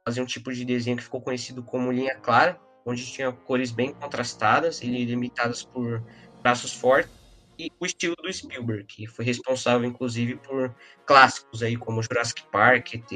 fazia 0.03 0.23
um 0.23 0.25
tipo 0.25 0.51
de 0.51 0.65
desenho 0.65 0.97
que 0.97 1.03
ficou 1.03 1.21
conhecido 1.21 1.61
como 1.61 1.91
linha 1.91 2.15
clara, 2.15 2.59
onde 2.83 3.05
tinha 3.05 3.31
cores 3.31 3.69
bem 3.69 3.93
contrastadas 3.93 4.81
e 4.81 4.87
limitadas 4.87 5.63
por 5.63 6.03
traços 6.41 6.73
fortes. 6.73 7.13
e 7.59 7.69
o 7.79 7.85
estilo 7.85 8.15
do 8.15 8.33
Spielberg, 8.33 8.85
que 8.85 9.05
foi 9.05 9.23
responsável, 9.23 9.87
inclusive, 9.87 10.37
por 10.37 10.75
clássicos 11.05 11.61
aí 11.61 11.77
como 11.77 12.01
Jurassic 12.01 12.41
Park, 12.51 12.95
ET, 12.95 13.11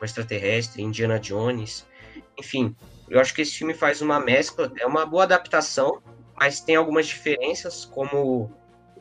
O 0.00 0.04
Extraterrestre, 0.04 0.82
Indiana 0.82 1.20
Jones, 1.20 1.86
enfim. 2.36 2.74
Eu 3.08 3.20
acho 3.20 3.32
que 3.32 3.42
esse 3.42 3.56
filme 3.56 3.72
faz 3.72 4.02
uma 4.02 4.18
mescla, 4.18 4.72
é 4.80 4.84
uma 4.84 5.06
boa 5.06 5.22
adaptação, 5.22 6.02
mas 6.40 6.58
tem 6.58 6.74
algumas 6.74 7.06
diferenças, 7.06 7.84
como 7.84 8.50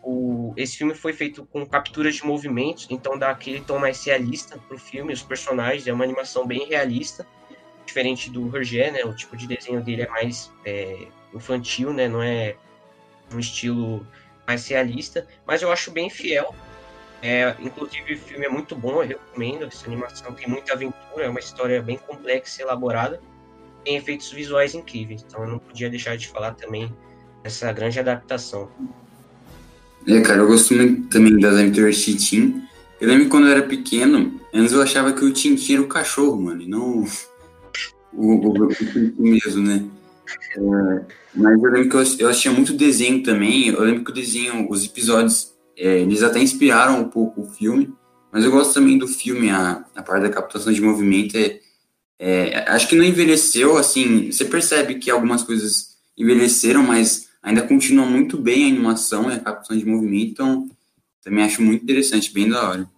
o, 0.03 0.53
esse 0.57 0.77
filme 0.77 0.93
foi 0.93 1.13
feito 1.13 1.45
com 1.45 1.65
capturas 1.65 2.15
de 2.15 2.25
movimentos, 2.25 2.85
então 2.89 3.17
dá 3.17 3.29
aquele 3.29 3.61
tom 3.61 3.79
mais 3.79 4.03
realista 4.03 4.57
pro 4.67 4.77
filme, 4.77 5.13
os 5.13 5.23
personagens, 5.23 5.87
é 5.87 5.93
uma 5.93 6.03
animação 6.03 6.45
bem 6.45 6.67
realista, 6.67 7.25
diferente 7.85 8.29
do 8.29 8.53
Hergé, 8.55 8.91
né? 8.91 9.05
O 9.05 9.15
tipo 9.15 9.37
de 9.37 9.47
desenho 9.47 9.81
dele 9.81 10.01
é 10.01 10.09
mais 10.09 10.51
é, 10.65 11.07
infantil, 11.33 11.93
né? 11.93 12.09
Não 12.09 12.21
é 12.21 12.57
um 13.33 13.39
estilo 13.39 14.05
mais 14.45 14.67
realista, 14.67 15.25
mas 15.47 15.61
eu 15.61 15.71
acho 15.71 15.91
bem 15.91 16.09
fiel. 16.09 16.53
É, 17.21 17.55
inclusive, 17.59 18.15
o 18.15 18.17
filme 18.17 18.45
é 18.45 18.49
muito 18.49 18.75
bom, 18.75 19.01
eu 19.01 19.07
recomendo. 19.07 19.65
Essa 19.65 19.87
animação 19.87 20.33
tem 20.33 20.47
muita 20.47 20.73
aventura, 20.73 21.25
é 21.25 21.29
uma 21.29 21.39
história 21.39 21.81
bem 21.81 21.97
complexa 21.97 22.61
e 22.61 22.65
elaborada. 22.65 23.21
Tem 23.85 23.95
efeitos 23.95 24.29
visuais 24.29 24.75
incríveis, 24.75 25.23
então 25.23 25.43
eu 25.43 25.49
não 25.49 25.59
podia 25.59 25.89
deixar 25.89 26.17
de 26.17 26.27
falar 26.27 26.53
também 26.53 26.93
dessa 27.43 27.71
grande 27.71 27.99
adaptação. 27.99 28.69
É, 30.07 30.21
cara, 30.21 30.39
eu 30.39 30.47
gosto 30.47 30.73
muito 30.73 31.09
também 31.09 31.37
das 31.39 31.53
aventuras 31.55 32.01
Tintin. 32.01 32.63
Eu 32.99 33.07
lembro 33.07 33.29
quando 33.29 33.47
eu 33.47 33.51
era 33.51 33.63
pequeno, 33.63 34.39
antes 34.53 34.73
eu 34.73 34.81
achava 34.81 35.13
que 35.13 35.23
o 35.23 35.31
Tintin 35.31 35.73
era 35.73 35.81
o 35.81 35.87
cachorro, 35.87 36.41
mano, 36.41 36.61
e 36.61 36.67
não 36.67 37.03
o, 37.03 37.07
o, 38.13 38.65
o 38.65 38.67
Tintin 38.67 39.13
mesmo, 39.17 39.63
né? 39.63 39.85
É, 40.57 41.05
mas 41.33 41.63
eu 41.63 41.71
lembro 41.71 41.89
que 41.89 41.95
eu, 41.95 42.03
eu 42.19 42.29
assistia 42.29 42.51
muito 42.51 42.73
desenho 42.73 43.23
também. 43.23 43.69
Eu 43.69 43.81
lembro 43.81 44.03
que 44.03 44.11
o 44.11 44.13
desenho, 44.13 44.69
os 44.69 44.85
episódios, 44.85 45.53
é, 45.77 45.99
eles 45.99 46.23
até 46.23 46.39
inspiraram 46.39 46.99
um 46.99 47.09
pouco 47.09 47.41
o 47.41 47.49
filme. 47.49 47.93
Mas 48.31 48.43
eu 48.43 48.51
gosto 48.51 48.73
também 48.73 48.97
do 48.97 49.07
filme, 49.07 49.49
a, 49.49 49.83
a 49.95 50.03
parte 50.03 50.23
da 50.23 50.29
captação 50.29 50.71
de 50.71 50.81
movimento. 50.81 51.35
É, 51.35 51.59
é, 52.19 52.69
acho 52.69 52.87
que 52.87 52.95
não 52.95 53.03
envelheceu, 53.03 53.77
assim. 53.77 54.31
Você 54.31 54.45
percebe 54.45 54.95
que 54.95 55.09
algumas 55.09 55.43
coisas 55.43 55.97
envelheceram, 56.17 56.83
mas 56.83 57.28
ainda 57.41 57.61
continua 57.61 58.05
muito 58.05 58.37
bem 58.37 58.65
a 58.65 58.67
animação 58.67 59.29
e 59.29 59.33
a 59.33 59.39
captação 59.39 59.77
de 59.77 59.85
movimento. 59.85 60.31
Então, 60.31 60.69
também 61.23 61.43
acho 61.43 61.61
muito 61.61 61.83
interessante, 61.83 62.33
bem 62.33 62.49
da 62.49 62.67
hora. 62.67 62.89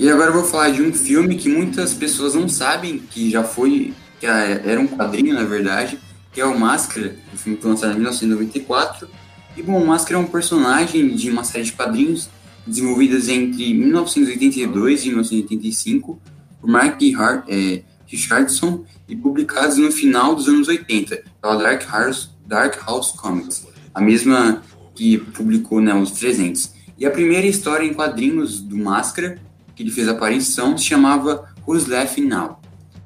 E 0.00 0.08
agora 0.08 0.30
eu 0.30 0.32
vou 0.32 0.44
falar 0.44 0.70
de 0.70 0.80
um 0.80 0.92
filme 0.92 1.36
que 1.36 1.48
muitas 1.48 1.92
pessoas 1.92 2.32
não 2.32 2.48
sabem 2.48 3.00
que 3.00 3.30
já 3.30 3.42
foi, 3.42 3.92
que 4.20 4.26
era 4.26 4.80
um 4.80 4.86
quadrinho 4.86 5.34
na 5.34 5.42
verdade, 5.42 5.98
que 6.32 6.40
é 6.40 6.44
o 6.44 6.58
Máscara, 6.58 7.16
o 7.32 7.36
filme 7.36 7.58
foi 7.60 7.70
lançado 7.70 7.92
em 7.92 7.96
1994. 7.96 9.08
E 9.56 9.62
bom, 9.62 9.82
o 9.82 9.86
Máscara 9.86 10.18
é 10.18 10.22
um 10.22 10.26
personagem 10.26 11.14
de 11.14 11.30
uma 11.30 11.44
série 11.44 11.64
de 11.64 11.72
quadrinhos 11.72 12.28
desenvolvidas 12.66 13.28
entre 13.28 13.72
1982 13.74 15.04
e 15.04 15.08
1985 15.08 16.20
por 16.60 16.70
Mark 16.70 17.00
Har 17.16 17.44
é, 17.48 17.82
Richardson 18.06 18.84
e 19.08 19.16
publicados 19.16 19.78
no 19.78 19.90
final 19.90 20.34
dos 20.34 20.48
anos 20.48 20.68
80 20.68 21.22
pela 21.40 21.56
Dark 21.56 21.90
House, 21.90 22.30
Dark 22.46 22.76
House 22.86 23.12
Comics, 23.12 23.66
a 23.94 24.00
mesma 24.00 24.62
que 24.94 25.18
publicou 25.18 25.80
né, 25.80 25.94
os 25.94 26.10
300. 26.12 26.72
E 26.98 27.06
a 27.06 27.10
primeira 27.10 27.46
história 27.46 27.86
em 27.86 27.94
quadrinhos 27.94 28.60
do 28.60 28.76
Máscara 28.76 29.40
que 29.74 29.84
ele 29.84 29.92
fez 29.92 30.08
aparição 30.08 30.76
se 30.76 30.84
chamava 30.84 31.48
Who's 31.66 31.86
Laughing 31.86 32.26
Now. 32.26 32.57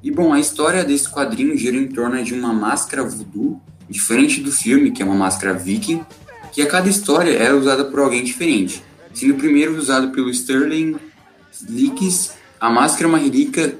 E 0.03 0.11
bom, 0.11 0.33
a 0.33 0.39
história 0.39 0.83
desse 0.83 1.09
quadrinho 1.09 1.57
gira 1.57 1.77
em 1.77 1.87
torno 1.87 2.21
de 2.21 2.33
uma 2.33 2.51
máscara 2.51 3.03
voodoo, 3.05 3.61
diferente 3.89 4.41
do 4.41 4.51
filme, 4.51 4.91
que 4.91 5.01
é 5.01 5.05
uma 5.05 5.15
máscara 5.15 5.53
viking, 5.53 6.03
que 6.51 6.61
a 6.61 6.67
cada 6.67 6.89
história 6.89 7.31
é 7.31 7.53
usada 7.53 7.85
por 7.85 8.01
alguém 8.01 8.21
diferente. 8.21 8.83
Sendo 9.13 9.35
o 9.35 9.37
primeiro 9.37 9.77
usado 9.77 10.09
pelo 10.11 10.29
Sterling 10.29 10.97
Slicks, 11.53 12.33
a 12.59 12.69
máscara 12.69 13.05
é 13.05 13.09
uma 13.09 13.17
relíquia 13.17 13.79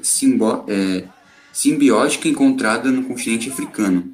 é, 0.70 1.04
simbiótica 1.52 2.30
encontrada 2.30 2.90
no 2.90 3.04
continente 3.04 3.50
africano, 3.50 4.14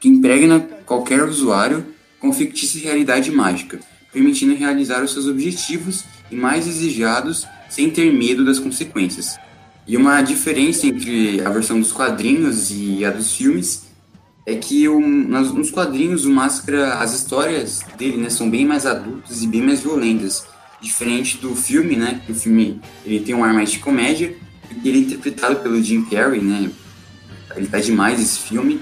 que 0.00 0.08
impregna 0.08 0.60
qualquer 0.86 1.22
usuário 1.22 1.84
com 2.18 2.32
fictícia 2.32 2.80
realidade 2.80 3.30
mágica, 3.30 3.78
permitindo 4.10 4.54
realizar 4.54 5.04
os 5.04 5.12
seus 5.12 5.26
objetivos 5.26 6.02
e 6.30 6.34
mais 6.34 6.64
desejados 6.64 7.46
sem 7.68 7.90
ter 7.90 8.10
medo 8.10 8.42
das 8.42 8.58
consequências. 8.58 9.36
E 9.86 9.96
uma 9.96 10.20
diferença 10.20 10.86
entre 10.86 11.40
a 11.44 11.50
versão 11.50 11.78
dos 11.78 11.92
quadrinhos 11.92 12.70
e 12.70 13.04
a 13.04 13.10
dos 13.10 13.36
filmes 13.36 13.86
é 14.44 14.54
que 14.54 14.88
o, 14.88 15.00
nas, 15.00 15.52
nos 15.52 15.70
quadrinhos 15.70 16.24
o 16.24 16.30
Máscara, 16.30 16.94
as 16.94 17.14
histórias 17.14 17.84
dele 17.96 18.16
né, 18.16 18.30
são 18.30 18.50
bem 18.50 18.64
mais 18.64 18.86
adultas 18.86 19.42
e 19.42 19.46
bem 19.46 19.62
mais 19.62 19.80
violentas. 19.80 20.46
Diferente 20.80 21.38
do 21.38 21.54
filme, 21.54 21.96
né? 21.96 22.20
Que 22.24 22.32
o 22.32 22.34
filme 22.34 22.80
ele 23.04 23.20
tem 23.20 23.34
um 23.34 23.42
ar 23.42 23.54
mais 23.54 23.70
de 23.70 23.78
comédia, 23.78 24.36
e 24.82 24.88
ele 24.88 24.98
é 24.98 25.00
interpretado 25.02 25.56
pelo 25.56 25.82
Jim 25.82 26.04
Carrey, 26.04 26.40
né? 26.40 26.70
Ele 27.56 27.66
tá 27.66 27.78
demais 27.78 28.20
esse 28.20 28.38
filme. 28.40 28.80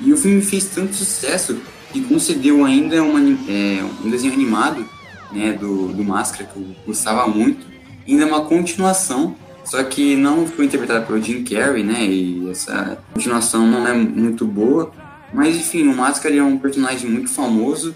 E 0.00 0.12
o 0.12 0.16
filme 0.16 0.40
fez 0.40 0.64
tanto 0.66 0.94
sucesso 0.94 1.58
que 1.92 2.00
concedeu 2.02 2.64
ainda 2.64 3.02
uma, 3.02 3.20
é, 3.20 3.84
um 4.04 4.10
desenho 4.10 4.32
animado 4.32 4.88
né, 5.30 5.52
do, 5.52 5.88
do 5.88 6.02
Máscara, 6.02 6.50
que 6.50 6.56
eu 6.56 6.66
gostava 6.86 7.28
muito, 7.28 7.66
ainda 8.06 8.26
uma 8.26 8.42
continuação, 8.46 9.36
só 9.64 9.82
que 9.82 10.14
não 10.14 10.46
foi 10.46 10.66
interpretada 10.66 11.04
pelo 11.04 11.22
Jim 11.22 11.42
Carrey, 11.42 11.82
né? 11.82 12.04
E 12.04 12.50
essa 12.50 12.98
continuação 13.12 13.66
não 13.66 13.86
é 13.88 13.94
muito 13.94 14.46
boa. 14.46 14.92
Mas 15.32 15.56
enfim, 15.56 15.88
o 15.88 15.96
Máscara 15.96 16.34
é 16.34 16.42
um 16.42 16.58
personagem 16.58 17.10
muito 17.10 17.30
famoso. 17.30 17.94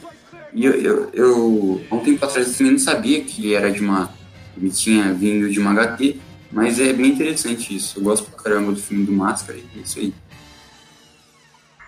E 0.52 0.64
eu, 0.64 0.72
eu, 0.72 1.10
eu 1.12 1.84
há 1.90 1.94
um 1.94 2.00
tempo 2.00 2.24
atrás 2.24 2.58
eu 2.60 2.66
não 2.70 2.78
sabia 2.78 3.22
que 3.22 3.46
ele 3.46 3.54
era 3.54 3.70
de 3.70 3.80
uma. 3.80 4.10
Ele 4.56 4.70
tinha 4.70 5.12
vindo 5.12 5.48
de 5.48 5.60
uma 5.60 5.72
HT, 5.72 6.18
mas 6.50 6.80
é 6.80 6.92
bem 6.92 7.12
interessante 7.12 7.76
isso. 7.76 7.98
Eu 7.98 8.02
gosto 8.02 8.28
pra 8.28 8.42
caramba 8.42 8.72
do 8.72 8.80
filme 8.80 9.04
do 9.04 9.12
Máscara, 9.12 9.58
é 9.58 9.78
isso 9.78 10.00
aí. 10.00 10.12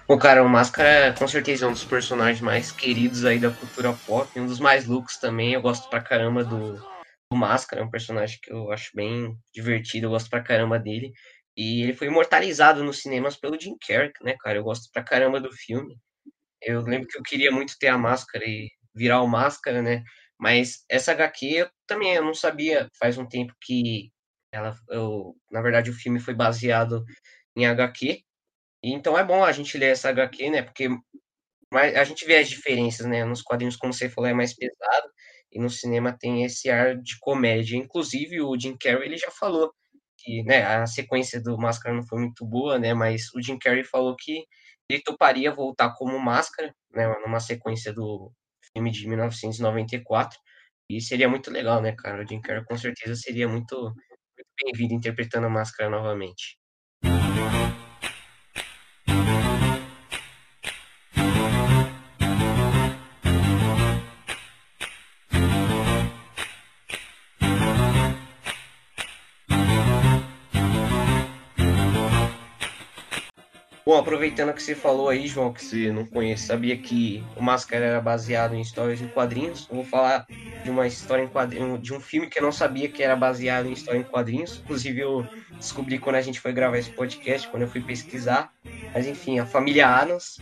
Pô, 0.06 0.18
cara, 0.18 0.44
o 0.44 0.48
Máscara 0.48 1.14
com 1.18 1.26
certeza 1.26 1.64
é 1.64 1.68
um 1.68 1.72
dos 1.72 1.84
personagens 1.84 2.40
mais 2.40 2.70
queridos 2.70 3.24
aí 3.24 3.38
da 3.38 3.50
cultura 3.50 3.92
pop, 4.06 4.28
um 4.38 4.46
dos 4.46 4.60
mais 4.60 4.86
loucos 4.86 5.16
também. 5.16 5.54
Eu 5.54 5.62
gosto 5.62 5.88
pra 5.88 6.00
caramba 6.00 6.44
do, 6.44 6.56
o 6.56 6.99
Máscara 7.32 7.82
é 7.82 7.84
um 7.84 7.90
personagem 7.90 8.38
que 8.42 8.52
eu 8.52 8.70
acho 8.72 8.90
bem 8.94 9.36
divertido, 9.54 10.06
eu 10.06 10.10
gosto 10.10 10.28
pra 10.30 10.42
caramba 10.42 10.78
dele. 10.78 11.12
E 11.56 11.82
ele 11.82 11.94
foi 11.94 12.08
imortalizado 12.08 12.82
nos 12.84 12.98
cinemas 13.02 13.36
pelo 13.36 13.58
Jim 13.60 13.76
Carrey, 13.86 14.12
né, 14.22 14.36
cara? 14.40 14.58
Eu 14.58 14.64
gosto 14.64 14.90
pra 14.92 15.02
caramba 15.04 15.40
do 15.40 15.52
filme. 15.52 15.96
Eu 16.62 16.82
lembro 16.82 17.08
que 17.08 17.18
eu 17.18 17.22
queria 17.22 17.52
muito 17.52 17.76
ter 17.78 17.88
a 17.88 17.98
máscara 17.98 18.44
e 18.46 18.70
virar 18.94 19.22
o 19.22 19.28
máscara, 19.28 19.82
né? 19.82 20.02
Mas 20.38 20.84
essa 20.90 21.12
HQ 21.12 21.46
eu 21.46 21.70
também 21.86 22.14
eu 22.14 22.24
não 22.24 22.34
sabia 22.34 22.88
faz 22.98 23.18
um 23.18 23.28
tempo 23.28 23.54
que 23.62 24.10
ela 24.52 24.74
eu, 24.90 25.36
na 25.50 25.62
verdade 25.62 25.90
o 25.90 25.94
filme 25.94 26.20
foi 26.20 26.34
baseado 26.34 27.04
em 27.56 27.66
HQ. 27.66 28.22
E 28.84 28.92
então 28.92 29.18
é 29.18 29.24
bom 29.24 29.44
a 29.44 29.52
gente 29.52 29.78
ler 29.78 29.88
essa 29.92 30.10
HQ, 30.10 30.50
né? 30.50 30.62
Porque 30.62 30.88
a 31.72 32.04
gente 32.04 32.26
vê 32.26 32.38
as 32.38 32.48
diferenças, 32.50 33.06
né? 33.06 33.24
Nos 33.24 33.42
quadrinhos, 33.42 33.76
como 33.76 33.92
você 33.92 34.08
falou, 34.10 34.28
é 34.30 34.34
mais 34.34 34.54
pesado 34.54 35.08
e 35.52 35.60
no 35.60 35.68
cinema 35.68 36.16
tem 36.18 36.44
esse 36.44 36.70
ar 36.70 36.96
de 36.96 37.18
comédia. 37.18 37.76
Inclusive, 37.76 38.40
o 38.40 38.58
Jim 38.58 38.76
Carrey 38.76 39.06
ele 39.06 39.16
já 39.16 39.30
falou 39.30 39.72
que 40.18 40.42
né, 40.44 40.62
a 40.62 40.86
sequência 40.86 41.42
do 41.42 41.56
Máscara 41.58 41.94
não 41.94 42.02
foi 42.06 42.20
muito 42.20 42.44
boa, 42.46 42.78
né? 42.78 42.94
Mas 42.94 43.32
o 43.34 43.42
Jim 43.42 43.58
Carrey 43.58 43.84
falou 43.84 44.14
que 44.16 44.44
ele 44.88 45.02
toparia 45.02 45.54
voltar 45.54 45.94
como 45.94 46.18
Máscara, 46.18 46.74
né? 46.92 47.06
Numa 47.24 47.40
sequência 47.40 47.92
do 47.92 48.32
filme 48.72 48.90
de 48.90 49.08
1994. 49.08 50.38
E 50.90 51.00
seria 51.00 51.28
muito 51.28 51.50
legal, 51.50 51.80
né, 51.80 51.92
cara? 51.92 52.22
O 52.22 52.26
Jim 52.26 52.40
Carrey 52.40 52.64
com 52.64 52.76
certeza 52.76 53.14
seria 53.14 53.48
muito, 53.48 53.76
muito 53.76 54.50
bem-vindo 54.62 54.94
interpretando 54.94 55.46
a 55.46 55.50
Máscara 55.50 55.88
novamente. 55.88 56.58
Bom, 73.90 73.98
aproveitando 73.98 74.54
que 74.54 74.62
você 74.62 74.76
falou 74.76 75.08
aí, 75.08 75.26
João, 75.26 75.52
que 75.52 75.60
você 75.60 75.90
não 75.90 76.06
conhece, 76.06 76.46
sabia 76.46 76.76
que 76.78 77.24
o 77.36 77.42
Máscara 77.42 77.84
era 77.84 78.00
baseado 78.00 78.54
em 78.54 78.60
histórias 78.60 79.00
em 79.00 79.08
quadrinhos. 79.08 79.66
Vou 79.66 79.82
falar 79.82 80.24
de 80.62 80.70
uma 80.70 80.86
história 80.86 81.24
em 81.24 81.26
quadrinhos, 81.26 81.82
de 81.82 81.92
um 81.92 81.98
filme 81.98 82.28
que 82.28 82.38
eu 82.38 82.42
não 82.44 82.52
sabia 82.52 82.88
que 82.88 83.02
era 83.02 83.16
baseado 83.16 83.66
em 83.66 83.72
história 83.72 83.98
em 83.98 84.04
quadrinhos. 84.04 84.60
Inclusive, 84.62 85.00
eu 85.00 85.26
descobri 85.58 85.98
quando 85.98 86.14
a 86.14 86.20
gente 86.20 86.38
foi 86.38 86.52
gravar 86.52 86.78
esse 86.78 86.94
podcast, 86.94 87.48
quando 87.48 87.64
eu 87.64 87.68
fui 87.68 87.80
pesquisar. 87.80 88.52
Mas 88.94 89.08
enfim, 89.08 89.40
a 89.40 89.44
família 89.44 89.88
Adams 89.88 90.38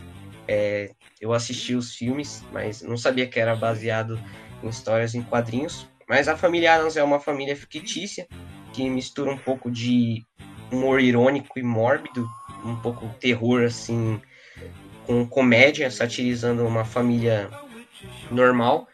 É, 0.47 0.91
eu 1.19 1.33
assisti 1.33 1.73
os 1.73 1.95
filmes, 1.95 2.43
mas 2.51 2.83
não 2.83 2.97
sabia 2.97 3.25
que 3.25 3.39
era 3.39 3.55
baseado 3.55 4.19
em 4.61 4.69
histórias 4.69 5.15
em 5.15 5.23
quadrinhos. 5.23 5.89
Mas 6.07 6.27
a 6.27 6.37
família 6.37 6.75
Adams 6.75 6.97
é 6.97 7.03
uma 7.03 7.19
família 7.19 7.55
fictícia 7.55 8.27
que 8.73 8.87
mistura 8.87 9.31
um 9.31 9.37
pouco 9.39 9.71
de 9.71 10.23
humor 10.71 11.01
irônico 11.01 11.57
e 11.57 11.63
mórbido, 11.63 12.29
um 12.63 12.75
pouco 12.75 13.07
terror 13.19 13.63
assim, 13.63 14.21
com 15.05 15.25
comédia, 15.27 15.89
satirizando 15.89 16.65
uma 16.65 16.85
família 16.85 17.49
normal. 18.31 18.87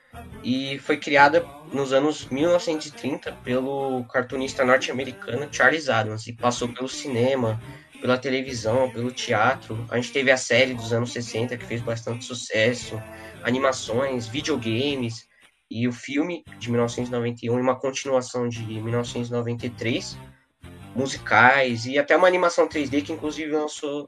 E 0.43 0.79
foi 0.79 0.97
criada 0.97 1.45
nos 1.73 1.91
anos 1.91 2.27
1930 2.29 3.33
pelo 3.43 4.03
cartunista 4.05 4.63
norte-americano 4.63 5.49
Charles 5.51 5.89
Adams 5.89 6.27
e 6.27 6.33
passou 6.33 6.69
pelo 6.69 6.87
cinema, 6.87 7.61
pela 7.99 8.17
televisão, 8.17 8.89
pelo 8.91 9.11
teatro. 9.11 9.85
A 9.89 9.95
gente 9.97 10.11
teve 10.11 10.31
a 10.31 10.37
série 10.37 10.73
dos 10.73 10.93
anos 10.93 11.11
60 11.11 11.57
que 11.57 11.65
fez 11.65 11.81
bastante 11.81 12.23
sucesso, 12.23 13.01
animações, 13.43 14.27
videogames 14.27 15.27
e 15.69 15.87
o 15.87 15.91
filme 15.91 16.43
de 16.59 16.69
1991 16.69 17.57
e 17.57 17.61
uma 17.61 17.75
continuação 17.75 18.47
de 18.47 18.63
1993, 18.63 20.17
musicais 20.95 21.85
e 21.85 21.99
até 21.99 22.15
uma 22.15 22.27
animação 22.27 22.67
3D 22.67 23.03
que 23.03 23.11
inclusive 23.11 23.51
lançou 23.51 24.07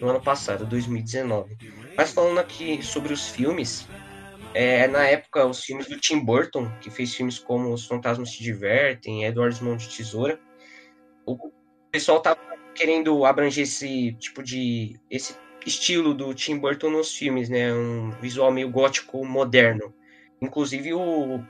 no 0.00 0.08
ano 0.08 0.20
passado, 0.20 0.64
2019. 0.64 1.56
Mas 1.96 2.12
falando 2.12 2.38
aqui 2.38 2.82
sobre 2.82 3.12
os 3.12 3.28
filmes, 3.28 3.88
é, 4.54 4.86
na 4.86 5.04
época 5.04 5.44
os 5.44 5.62
filmes 5.62 5.88
do 5.88 5.98
Tim 5.98 6.20
Burton, 6.20 6.70
que 6.80 6.90
fez 6.90 7.14
filmes 7.14 7.38
como 7.38 7.72
Os 7.72 7.86
Fantasmas 7.86 8.30
Se 8.30 8.42
Divertem, 8.42 9.24
Edward 9.24 9.62
Mão 9.62 9.76
de 9.76 9.88
Tesoura, 9.88 10.40
o 11.26 11.36
pessoal 11.90 12.20
tava 12.20 12.38
querendo 12.74 13.24
abranger 13.24 13.64
esse 13.64 14.12
tipo 14.14 14.42
de 14.42 14.98
esse 15.10 15.36
estilo 15.66 16.14
do 16.14 16.32
Tim 16.32 16.58
Burton 16.58 16.90
nos 16.90 17.14
filmes, 17.14 17.48
né? 17.48 17.72
Um 17.72 18.10
visual 18.20 18.50
meio 18.52 18.70
gótico 18.70 19.24
moderno. 19.24 19.92
Inclusive 20.40 20.94
o 20.94 21.42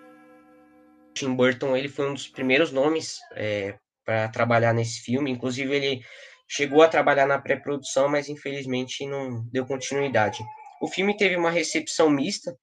Tim 1.15 1.35
Burton 1.35 1.77
ele 1.77 1.89
foi 1.89 2.11
um 2.11 2.15
dos 2.15 2.27
primeiros 2.27 2.73
nomes 2.73 3.19
é, 3.35 3.75
para 4.09 4.27
trabalhar 4.31 4.73
nesse 4.73 5.03
filme. 5.03 5.31
Inclusive 5.31 5.71
ele 5.77 6.03
chegou 6.49 6.83
a 6.83 6.89
trabalhar 6.89 7.27
na 7.27 7.39
pré-produção, 7.39 8.09
mas 8.09 8.31
infelizmente 8.31 9.07
não 9.07 9.47
deu 9.53 9.67
continuidade. 9.67 10.43
O 10.81 10.89
filme 10.89 11.15
teve 11.15 11.37
uma 11.37 11.51
recepção 11.51 12.09
mista 12.09 12.57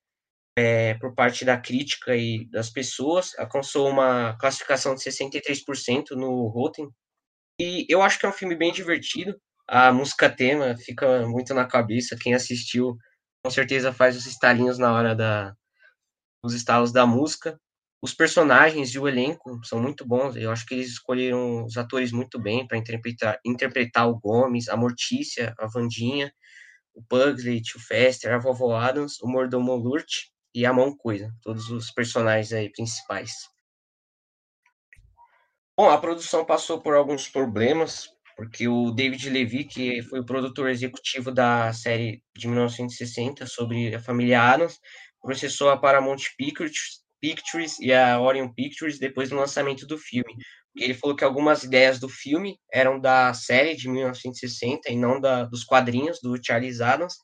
é, 0.58 0.96
por 0.96 1.14
parte 1.14 1.46
da 1.46 1.56
crítica 1.56 2.16
e 2.16 2.50
das 2.50 2.72
pessoas, 2.72 3.38
alcançou 3.38 3.88
uma 3.88 4.36
classificação 4.40 4.96
de 4.96 5.02
63% 5.02 6.16
no 6.16 6.48
Rotten. 6.48 6.90
E 7.62 7.86
eu 7.88 8.02
acho 8.02 8.18
que 8.18 8.26
é 8.26 8.30
um 8.30 8.34
filme 8.34 8.56
bem 8.56 8.72
divertido. 8.72 9.40
A 9.68 9.92
música 9.92 10.28
tema 10.28 10.76
fica 10.78 11.28
muito 11.28 11.54
na 11.54 11.68
cabeça. 11.68 12.18
Quem 12.20 12.34
assistiu 12.34 12.98
com 13.44 13.52
certeza 13.52 13.94
faz 13.94 14.18
os 14.18 14.26
estalinhos 14.26 14.80
na 14.80 14.92
hora 14.92 15.14
da, 15.14 15.54
os 16.44 16.56
estalos 16.56 16.92
da 16.92 17.06
música. 17.06 17.60
Os 18.06 18.14
personagens 18.14 18.94
e 18.94 19.00
o 19.00 19.08
elenco 19.08 19.60
são 19.64 19.82
muito 19.82 20.06
bons. 20.06 20.36
Eu 20.36 20.52
acho 20.52 20.64
que 20.64 20.76
eles 20.76 20.90
escolheram 20.90 21.66
os 21.66 21.76
atores 21.76 22.12
muito 22.12 22.40
bem 22.40 22.68
para 22.68 22.78
interpretar, 22.78 23.40
interpretar 23.44 24.08
o 24.08 24.20
Gomes, 24.20 24.70
a 24.70 24.78
Mortícia, 24.78 25.56
a 25.58 25.66
Vandinha, 25.66 26.32
o 26.94 27.02
Pugsley, 27.02 27.64
o 27.76 27.80
Fester, 27.80 28.32
a 28.32 28.38
Vovó 28.38 28.76
Adams, 28.76 29.20
o 29.24 29.28
Mordomo 29.28 29.76
Lurt 29.76 30.26
e 30.54 30.68
a 30.68 30.72
Mão 30.72 30.96
Coisa. 30.96 31.34
Todos 31.42 31.72
os 31.72 31.90
personagens 31.90 32.54
aí 32.54 32.72
principais. 32.72 33.32
Bom, 35.76 35.90
a 35.90 35.98
produção 35.98 36.46
passou 36.46 36.80
por 36.80 36.94
alguns 36.94 37.28
problemas, 37.28 38.08
porque 38.38 38.68
o 38.68 38.92
David 38.92 39.32
Levy, 39.32 39.64
que 39.64 40.04
foi 40.04 40.20
o 40.20 40.26
produtor 40.28 40.70
executivo 40.70 41.32
da 41.32 41.74
série 41.74 42.22
de 42.38 42.48
1960 42.48 43.48
sobre 43.48 43.96
a 43.96 44.00
família 44.00 44.44
Adams, 44.44 44.80
processou 45.20 45.72
a 45.72 45.78
Paramount 45.78 46.22
Pictures, 46.38 47.04
Pictures 47.22 47.80
e 47.80 47.94
a 47.94 48.20
Orion 48.20 48.52
Pictures 48.54 49.00
depois 49.00 49.30
do 49.30 49.36
lançamento 49.36 49.86
do 49.86 49.98
filme. 49.98 50.36
Ele 50.76 50.94
falou 50.94 51.16
que 51.16 51.24
algumas 51.24 51.64
ideias 51.64 52.00
do 52.00 52.10
filme 52.10 52.58
eram 52.72 53.00
da 53.00 53.34
série 53.34 53.76
de 53.76 53.90
1960 53.90 54.92
e 54.92 54.98
não 54.98 55.20
da, 55.20 55.46
dos 55.46 55.64
quadrinhos 55.64 56.20
do 56.22 56.38
Charles 56.44 56.82
Adams, 56.82 57.16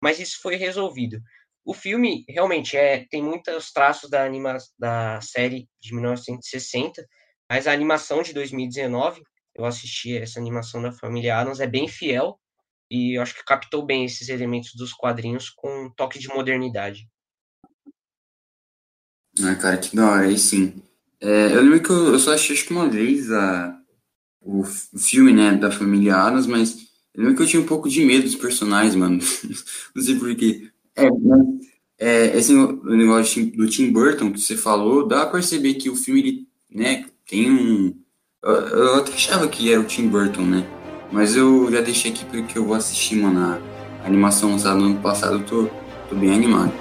mas 0.00 0.20
isso 0.20 0.38
foi 0.40 0.56
resolvido. 0.56 1.20
O 1.64 1.74
filme 1.74 2.24
realmente 2.28 2.76
é, 2.76 3.06
tem 3.08 3.22
muitos 3.22 3.72
traços 3.72 4.10
da, 4.10 4.24
anima, 4.24 4.56
da 4.78 5.20
série 5.20 5.68
de 5.80 5.94
1960, 5.94 7.06
mas 7.48 7.66
a 7.66 7.72
animação 7.72 8.22
de 8.22 8.32
2019, 8.32 9.22
eu 9.54 9.64
assisti 9.64 10.16
essa 10.16 10.40
animação 10.40 10.82
da 10.82 10.90
família 10.90 11.38
Adams, 11.38 11.60
é 11.60 11.66
bem 11.66 11.86
fiel 11.86 12.38
e 12.90 13.16
eu 13.16 13.22
acho 13.22 13.34
que 13.34 13.44
captou 13.44 13.84
bem 13.84 14.04
esses 14.04 14.28
elementos 14.28 14.74
dos 14.74 14.92
quadrinhos 14.92 15.50
com 15.50 15.86
um 15.86 15.90
toque 15.90 16.18
de 16.18 16.28
modernidade. 16.28 17.08
Ah, 19.40 19.54
cara, 19.54 19.76
que 19.78 19.94
da 19.96 20.10
hora, 20.10 20.26
aí 20.26 20.38
sim. 20.38 20.74
É, 21.20 21.54
eu 21.54 21.62
lembro 21.62 21.82
que 21.82 21.90
eu, 21.90 22.12
eu 22.12 22.18
só 22.18 22.34
achei 22.34 22.54
acho 22.54 22.66
que 22.66 22.72
uma 22.72 22.88
vez 22.88 23.30
a, 23.30 23.78
o, 24.40 24.64
filme, 24.64 25.32
né, 25.32 25.54
da 25.54 25.70
família 25.70 26.16
Adams, 26.16 26.46
mas 26.46 26.76
eu 27.14 27.22
lembro 27.22 27.36
que 27.36 27.42
eu 27.42 27.46
tinha 27.46 27.62
um 27.62 27.66
pouco 27.66 27.88
de 27.88 28.04
medo 28.04 28.24
dos 28.24 28.34
personagens, 28.34 28.94
mano. 28.94 29.18
Não 29.94 30.02
sei 30.02 30.16
porquê. 30.16 30.68
É, 30.96 31.08
é, 31.98 32.38
esse 32.38 32.52
negócio 32.52 33.46
do 33.52 33.68
Tim 33.68 33.90
Burton 33.92 34.32
que 34.32 34.40
você 34.40 34.56
falou, 34.56 35.06
dá 35.06 35.20
pra 35.20 35.34
perceber 35.34 35.74
que 35.74 35.88
o 35.88 35.96
filme, 35.96 36.20
ele, 36.20 36.48
né, 36.70 37.06
tem 37.28 37.50
um... 37.50 37.94
Eu, 38.42 38.50
eu 38.50 38.94
até 38.96 39.12
achava 39.12 39.46
que 39.48 39.72
era 39.72 39.80
o 39.80 39.84
Tim 39.84 40.08
Burton, 40.08 40.42
né? 40.42 40.66
Mas 41.12 41.36
eu 41.36 41.70
já 41.70 41.80
deixei 41.80 42.10
aqui 42.10 42.24
porque 42.24 42.58
eu 42.58 42.64
vou 42.64 42.74
assistir, 42.74 43.16
mano, 43.16 43.60
a 44.02 44.06
animação 44.06 44.50
lançada 44.50 44.80
no 44.80 44.86
ano 44.86 45.00
passado, 45.00 45.36
eu 45.36 45.44
tô, 45.44 45.68
tô 46.08 46.16
bem 46.16 46.32
animado. 46.32 46.72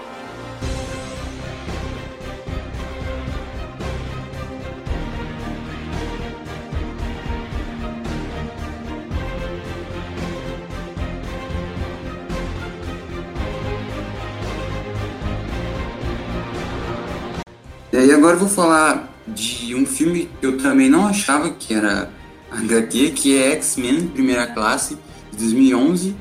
Agora 18.21 18.35
eu 18.35 18.39
vou 18.41 18.49
falar 18.49 19.11
de 19.27 19.73
um 19.73 19.83
filme 19.83 20.29
que 20.39 20.45
eu 20.45 20.55
também 20.59 20.87
não 20.87 21.07
achava 21.07 21.49
que 21.49 21.73
era 21.73 22.07
HQ, 22.51 23.13
que 23.15 23.35
é 23.35 23.53
X-Men 23.53 24.09
Primeira 24.09 24.45
Classe, 24.45 24.95
de 25.31 25.37
2011. 25.39 26.15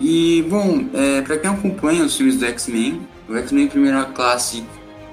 E, 0.00 0.42
bom, 0.48 0.86
é, 0.94 1.20
para 1.20 1.36
quem 1.36 1.50
acompanha 1.50 2.04
os 2.04 2.16
filmes 2.16 2.38
do 2.38 2.46
X-Men, 2.46 3.06
o 3.28 3.36
X-Men 3.36 3.68
Primeira 3.68 4.06
Classe, 4.06 4.64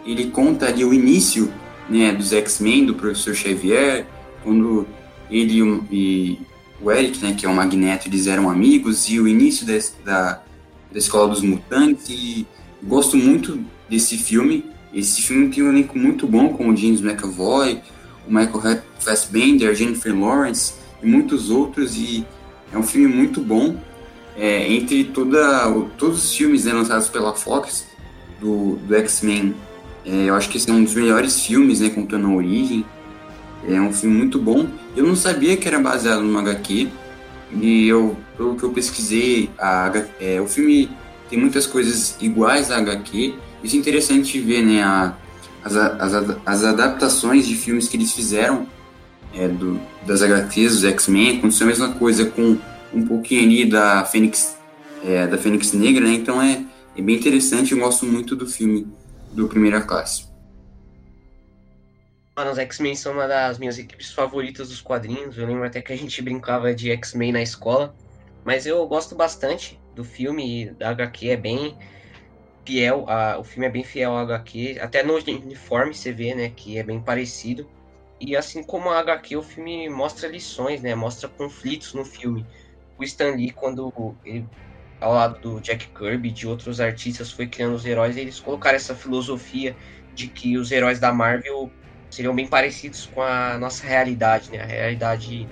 ele 0.05 0.29
conta 0.29 0.67
ali 0.67 0.85
o 0.85 0.93
início 0.93 1.51
né, 1.89 2.13
dos 2.13 2.31
X-Men, 2.31 2.85
do 2.85 2.95
Professor 2.95 3.35
Xavier, 3.35 4.05
quando 4.45 4.87
ele 5.29 5.59
e 5.91 6.39
o 6.81 6.89
Eric, 6.89 7.21
né, 7.21 7.35
que 7.37 7.45
é 7.45 7.49
o 7.49 7.53
Magneto, 7.53 8.07
eles 8.07 8.27
eram 8.27 8.49
amigos, 8.49 9.09
e 9.09 9.19
o 9.19 9.27
início 9.27 9.65
desse, 9.65 9.91
da, 10.05 10.41
da 10.89 10.97
Escola 10.97 11.27
dos 11.27 11.41
Mutantes, 11.41 12.07
e 12.07 12.47
gosto 12.81 13.17
muito 13.17 13.59
desse 13.89 14.17
filme, 14.17 14.76
esse 14.93 15.21
filme 15.21 15.49
tem 15.49 15.63
um 15.63 15.69
elenco 15.69 15.97
muito 15.97 16.27
bom, 16.27 16.49
com 16.49 16.69
o 16.69 16.75
James 16.75 17.01
McAvoy, 17.01 17.81
o 18.27 18.33
Michael 18.33 18.81
Fassbender, 18.99 19.69
a 19.69 19.73
Jennifer 19.73 20.17
Lawrence 20.17 20.73
e 21.01 21.07
muitos 21.07 21.49
outros, 21.49 21.95
e 21.95 22.25
é 22.71 22.77
um 22.77 22.83
filme 22.83 23.07
muito 23.07 23.41
bom. 23.41 23.75
É, 24.35 24.71
entre 24.71 25.03
toda, 25.05 25.71
todos 25.97 26.25
os 26.25 26.35
filmes 26.35 26.65
né, 26.65 26.73
lançados 26.73 27.09
pela 27.09 27.33
Fox 27.33 27.87
do, 28.39 28.75
do 28.75 28.95
X-Men, 28.95 29.55
é, 30.05 30.29
eu 30.29 30.35
acho 30.35 30.49
que 30.49 30.57
esse 30.57 30.69
é 30.69 30.73
um 30.73 30.83
dos 30.83 30.93
melhores 30.93 31.43
filmes, 31.43 31.79
né, 31.79 31.89
contando 31.89 32.27
a 32.27 32.31
origem. 32.31 32.85
É 33.67 33.81
um 33.81 33.91
filme 33.91 34.15
muito 34.15 34.39
bom. 34.39 34.67
Eu 34.95 35.05
não 35.05 35.15
sabia 35.15 35.57
que 35.57 35.67
era 35.67 35.79
baseado 35.79 36.21
no 36.21 36.37
HQ, 36.37 36.87
e 37.61 37.87
eu, 37.87 38.15
pelo 38.35 38.55
que 38.55 38.63
eu 38.63 38.71
pesquisei, 38.71 39.49
a, 39.57 39.91
é, 40.19 40.39
o 40.39 40.47
filme 40.47 40.89
tem 41.29 41.39
muitas 41.39 41.65
coisas 41.65 42.15
iguais 42.21 42.71
à 42.71 42.77
HQ, 42.77 43.35
isso 43.63 43.75
é 43.75 43.79
interessante 43.79 44.39
ver, 44.39 44.63
né, 44.63 44.83
a, 44.83 45.15
as, 45.63 45.75
as, 45.75 46.37
as 46.45 46.63
adaptações 46.63 47.47
de 47.47 47.55
filmes 47.55 47.87
que 47.87 47.97
eles 47.97 48.13
fizeram 48.13 48.67
é, 49.33 49.47
do, 49.47 49.79
das 50.05 50.21
HQs, 50.21 50.73
dos 50.73 50.83
X-Men, 50.85 51.37
aconteceu 51.37 51.65
a 51.65 51.69
mesma 51.69 51.93
coisa 51.93 52.25
com 52.25 52.57
um 52.93 53.05
pouquinho 53.05 53.43
ali 53.43 53.65
da 53.65 54.05
Fênix, 54.05 54.57
é, 55.03 55.27
da 55.27 55.37
Fênix 55.37 55.73
Negra, 55.73 56.05
né, 56.05 56.13
então 56.13 56.41
é, 56.41 56.63
é 56.95 57.01
bem 57.01 57.15
interessante, 57.15 57.73
eu 57.73 57.79
gosto 57.79 58.05
muito 58.05 58.35
do 58.35 58.47
filme 58.47 58.87
do 59.33 59.47
Primeira 59.47 59.81
Classe. 59.81 60.27
Mano, 62.37 62.51
os 62.51 62.59
X-Men 62.59 62.95
são 62.95 63.13
uma 63.13 63.27
das 63.27 63.57
minhas 63.57 63.79
equipes 63.79 64.11
favoritas 64.11 64.69
dos 64.69 64.79
quadrinhos. 64.79 65.39
Eu 65.39 65.47
lembro 65.47 65.65
até 65.65 65.81
que 65.81 65.91
a 65.91 65.97
gente 65.97 66.21
brincava 66.21 66.71
de 66.71 66.91
X-Men 66.91 67.31
na 67.31 67.41
escola. 67.41 67.95
Mas 68.45 68.67
eu 68.67 68.85
gosto 68.85 69.15
bastante 69.15 69.79
do 69.95 70.03
filme 70.03 70.69
da 70.77 70.91
HQ. 70.91 71.29
É 71.29 71.35
bem 71.35 71.75
fiel, 72.67 73.05
a, 73.07 73.37
o 73.39 73.43
filme 73.45 73.65
é 73.65 73.69
bem 73.69 73.83
fiel 73.83 74.11
ao 74.11 74.17
HQ, 74.19 74.77
até 74.81 75.01
no 75.01 75.15
uniforme 75.15 75.93
você 75.93 76.11
vê, 76.11 76.35
né, 76.35 76.49
que 76.49 76.77
é 76.77 76.83
bem 76.83 76.99
parecido. 76.99 77.65
E 78.19 78.35
assim 78.35 78.61
como 78.61 78.89
a 78.89 78.99
HQ, 78.99 79.37
o 79.37 79.41
filme 79.41 79.87
mostra 79.87 80.27
lições, 80.27 80.81
né, 80.81 80.93
mostra 80.93 81.29
conflitos 81.29 81.93
no 81.93 82.03
filme. 82.03 82.45
O 82.97 83.03
Stan 83.03 83.31
Lee, 83.31 83.51
quando 83.51 84.15
ele 84.25 84.45
ao 84.99 85.13
lado 85.13 85.39
do 85.39 85.61
Jack 85.61 85.87
Kirby 85.89 86.29
e 86.29 86.31
de 86.31 86.47
outros 86.47 86.81
artistas, 86.81 87.31
foi 87.31 87.47
criando 87.47 87.75
os 87.75 87.85
heróis, 87.85 88.17
eles 88.17 88.39
colocaram 88.39 88.75
essa 88.75 88.95
filosofia 88.95 89.75
de 90.15 90.27
que 90.27 90.57
os 90.57 90.71
heróis 90.71 90.99
da 90.99 91.13
Marvel 91.13 91.71
seriam 92.09 92.35
bem 92.35 92.47
parecidos 92.47 93.05
com 93.05 93.21
a 93.21 93.57
nossa 93.59 93.85
realidade, 93.85 94.51
né? 94.51 94.59
A 94.59 94.65
realidade 94.65 95.47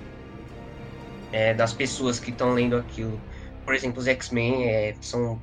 é, 1.32 1.54
das 1.54 1.72
pessoas 1.72 2.18
que 2.18 2.30
estão 2.30 2.52
lendo 2.52 2.76
aquilo. 2.76 3.20
Por 3.64 3.72
exemplo, 3.72 4.00
os 4.00 4.08
X-Men 4.08 4.68
é, 4.68 4.96
são 5.00 5.40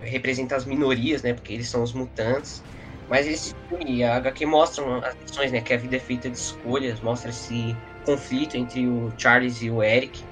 representam 0.00 0.56
as 0.56 0.64
minorias, 0.64 1.22
né? 1.22 1.34
Porque 1.34 1.52
eles 1.52 1.68
são 1.68 1.82
os 1.82 1.92
mutantes. 1.92 2.62
Mas 3.08 3.26
esse 3.26 3.54
filme, 3.68 4.04
a 4.04 4.16
HQ 4.16 4.44
mostram 4.46 4.96
as 4.96 5.16
lições, 5.16 5.52
né? 5.52 5.60
Que 5.60 5.72
a 5.72 5.78
vida 5.78 5.96
é 5.96 6.00
feita 6.00 6.28
de 6.28 6.36
escolhas, 6.36 7.00
mostra 7.00 7.30
esse 7.30 7.76
conflito 8.04 8.56
entre 8.56 8.86
o 8.86 9.12
Charles 9.16 9.62
e 9.62 9.70
o 9.70 9.82
Eric. 9.82 10.22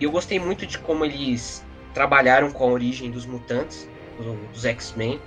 E 0.00 0.04
eu 0.04 0.10
gostei 0.10 0.38
muito 0.38 0.66
de 0.66 0.78
como 0.78 1.04
eles 1.04 1.64
trabalharam 1.94 2.50
com 2.50 2.64
a 2.64 2.68
origem 2.68 3.10
dos 3.10 3.26
mutantes, 3.26 3.88
dos 4.52 4.64
X-Men, 4.64 5.20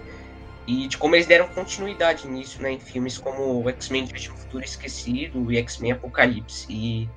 e 0.67 0.87
de 0.87 0.97
como 0.97 1.15
eles 1.15 1.25
deram 1.25 1.47
continuidade 1.47 2.27
nisso, 2.27 2.61
né? 2.61 2.71
Em 2.71 2.79
filmes 2.79 3.17
como 3.17 3.67
X-Men 3.69 4.05
de 4.05 4.29
Futuro 4.29 4.63
Esquecido 4.63 5.51
e 5.51 5.57
X-Men 5.57 5.93
Apocalipse. 5.93 6.67
E 6.69 7.09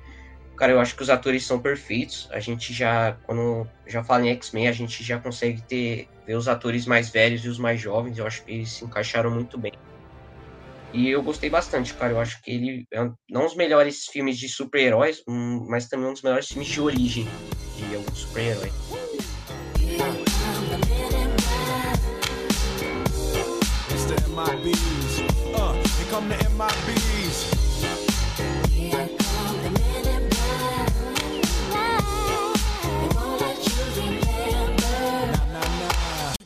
Cara, 0.57 0.71
eu 0.71 0.79
acho 0.79 0.95
que 0.95 1.03
os 1.03 1.09
atores 1.09 1.45
são 1.45 1.59
perfeitos. 1.59 2.29
A 2.31 2.39
gente 2.39 2.73
já, 2.73 3.17
quando 3.25 3.67
já 3.85 4.03
fala 4.03 4.25
em 4.25 4.29
X-Men, 4.29 4.67
a 4.67 4.71
gente 4.71 5.03
já 5.03 5.19
consegue 5.19 5.61
ter 5.61 6.07
ver 6.25 6.35
os 6.35 6.47
atores 6.47 6.85
mais 6.85 7.09
velhos 7.09 7.43
e 7.43 7.49
os 7.49 7.59
mais 7.59 7.79
jovens. 7.81 8.17
Eu 8.17 8.25
acho 8.25 8.43
que 8.43 8.51
eles 8.53 8.69
se 8.69 8.85
encaixaram 8.85 9.29
muito 9.29 9.57
bem. 9.57 9.73
E 10.93 11.09
eu 11.09 11.21
gostei 11.21 11.49
bastante, 11.49 11.93
cara. 11.93 12.13
Eu 12.13 12.19
acho 12.21 12.41
que 12.41 12.51
ele 12.51 12.87
é 12.89 13.01
um, 13.01 13.13
não 13.29 13.45
os 13.45 13.55
melhores 13.55 14.05
filmes 14.05 14.37
de 14.37 14.47
super-heróis, 14.47 15.21
um, 15.27 15.65
mas 15.67 15.89
também 15.89 16.07
um 16.07 16.13
dos 16.13 16.21
melhores 16.21 16.47
filmes 16.47 16.69
de 16.69 16.79
origem 16.79 17.27
de 17.77 17.95
algum 17.95 18.15
super-herói. 18.15 18.71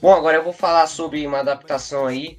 Bom, 0.02 0.14
agora 0.14 0.38
eu 0.38 0.44
vou 0.44 0.54
falar 0.54 0.88
sobre 0.88 1.28
uma 1.28 1.40
adaptação 1.40 2.08
aí. 2.08 2.38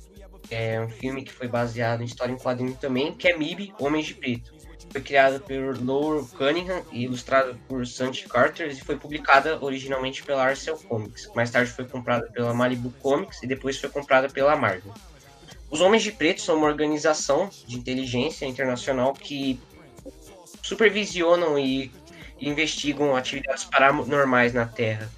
É 0.50 0.80
um 0.80 0.88
filme 0.88 1.22
que 1.22 1.30
foi 1.30 1.46
baseado 1.46 2.00
em 2.00 2.06
história 2.06 2.32
em 2.32 2.38
quadrinho 2.38 2.74
também, 2.74 3.12
que 3.12 3.28
é 3.28 3.36
MIB, 3.36 3.74
Homens 3.78 4.06
de 4.06 4.14
Preto. 4.14 4.54
Foi 4.90 5.00
criado 5.02 5.40
por 5.40 5.78
Lowell 5.78 6.26
Cunningham 6.38 6.82
e 6.90 7.04
ilustrado 7.04 7.56
por 7.68 7.86
Sandy 7.86 8.26
Carter 8.26 8.70
e 8.70 8.80
foi 8.80 8.96
publicada 8.96 9.62
originalmente 9.62 10.22
pela 10.22 10.42
Arcel 10.42 10.78
Comics. 10.88 11.30
Mais 11.34 11.50
tarde 11.50 11.70
foi 11.70 11.84
comprada 11.84 12.26
pela 12.28 12.54
Malibu 12.54 12.90
Comics 13.02 13.42
e 13.42 13.46
depois 13.46 13.78
foi 13.78 13.90
comprada 13.90 14.30
pela 14.30 14.56
Marvel. 14.56 14.94
Os 15.70 15.82
Homens 15.82 16.02
de 16.02 16.12
Preto 16.12 16.40
são 16.40 16.56
uma 16.56 16.66
organização 16.66 17.50
de 17.66 17.76
inteligência 17.76 18.46
internacional 18.46 19.12
que 19.12 19.60
supervisionam 20.62 21.58
e 21.58 21.92
investigam 22.40 23.14
atividades 23.14 23.64
paranormais 23.64 24.54
na 24.54 24.64
Terra 24.64 25.10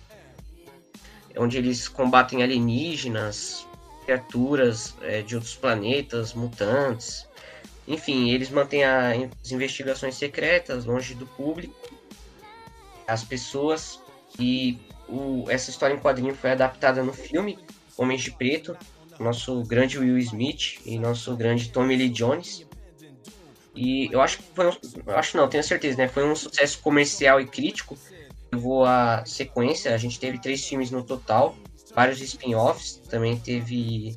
onde 1.37 1.59
eles 1.59 1.89
combatem 1.89 2.43
alienígenas, 2.43 3.67
criaturas 4.05 4.95
é, 5.03 5.23
de 5.23 5.35
outros 5.35 5.55
planetas, 5.55 6.35
mutantes. 6.35 7.27
Enfim, 7.87 8.31
eles 8.31 8.51
mantêm 8.51 8.85
a, 8.85 9.11
as 9.43 9.53
investigações 9.53 10.15
secretas 10.15 10.85
longe 10.85 11.15
do 11.15 11.27
público, 11.27 11.75
as 13.07 13.25
pessoas. 13.25 14.01
E 14.39 14.79
o, 15.09 15.45
essa 15.49 15.71
história 15.71 15.95
em 15.95 15.99
quadrinho 15.99 16.35
foi 16.35 16.51
adaptada 16.51 17.03
no 17.03 17.13
filme 17.13 17.59
Homens 17.97 18.23
de 18.23 18.31
Preto, 18.31 18.77
nosso 19.19 19.63
grande 19.65 19.99
Will 19.99 20.19
Smith 20.19 20.81
e 20.85 20.99
nosso 20.99 21.37
grande 21.37 21.71
Tommy 21.71 21.97
Lee 21.97 22.09
Jones. 22.09 22.67
E 23.75 24.13
eu 24.13 24.21
acho 24.21 24.39
que 24.39 24.45
foi 24.55 24.69
um, 24.69 24.73
acho 25.15 25.37
não, 25.37 25.49
tenho 25.49 25.65
certeza, 25.65 25.97
né? 25.97 26.09
Foi 26.09 26.25
um 26.25 26.37
sucesso 26.37 26.79
comercial 26.81 27.41
e 27.41 27.47
crítico 27.47 27.97
levou 28.53 28.85
a 28.85 29.25
sequência, 29.25 29.95
a 29.95 29.99
gente 29.99 30.21
teve 30.21 30.39
três 30.39 30.67
filmes 30.67 30.91
no 30.91 31.03
total, 31.03 31.57
vários 31.95 32.21
spin-offs, 32.21 33.01
também 33.09 33.37
teve 33.39 34.15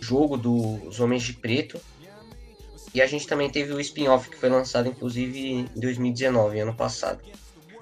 jogo 0.00 0.36
dos 0.36 0.98
Homens 0.98 1.22
de 1.22 1.34
Preto, 1.34 1.78
e 2.94 3.02
a 3.02 3.06
gente 3.06 3.26
também 3.26 3.50
teve 3.50 3.72
o 3.72 3.80
spin-off 3.80 4.30
que 4.30 4.36
foi 4.36 4.48
lançado 4.48 4.88
inclusive 4.88 5.52
em 5.52 5.64
2019, 5.76 6.58
ano 6.58 6.74
passado. 6.74 7.20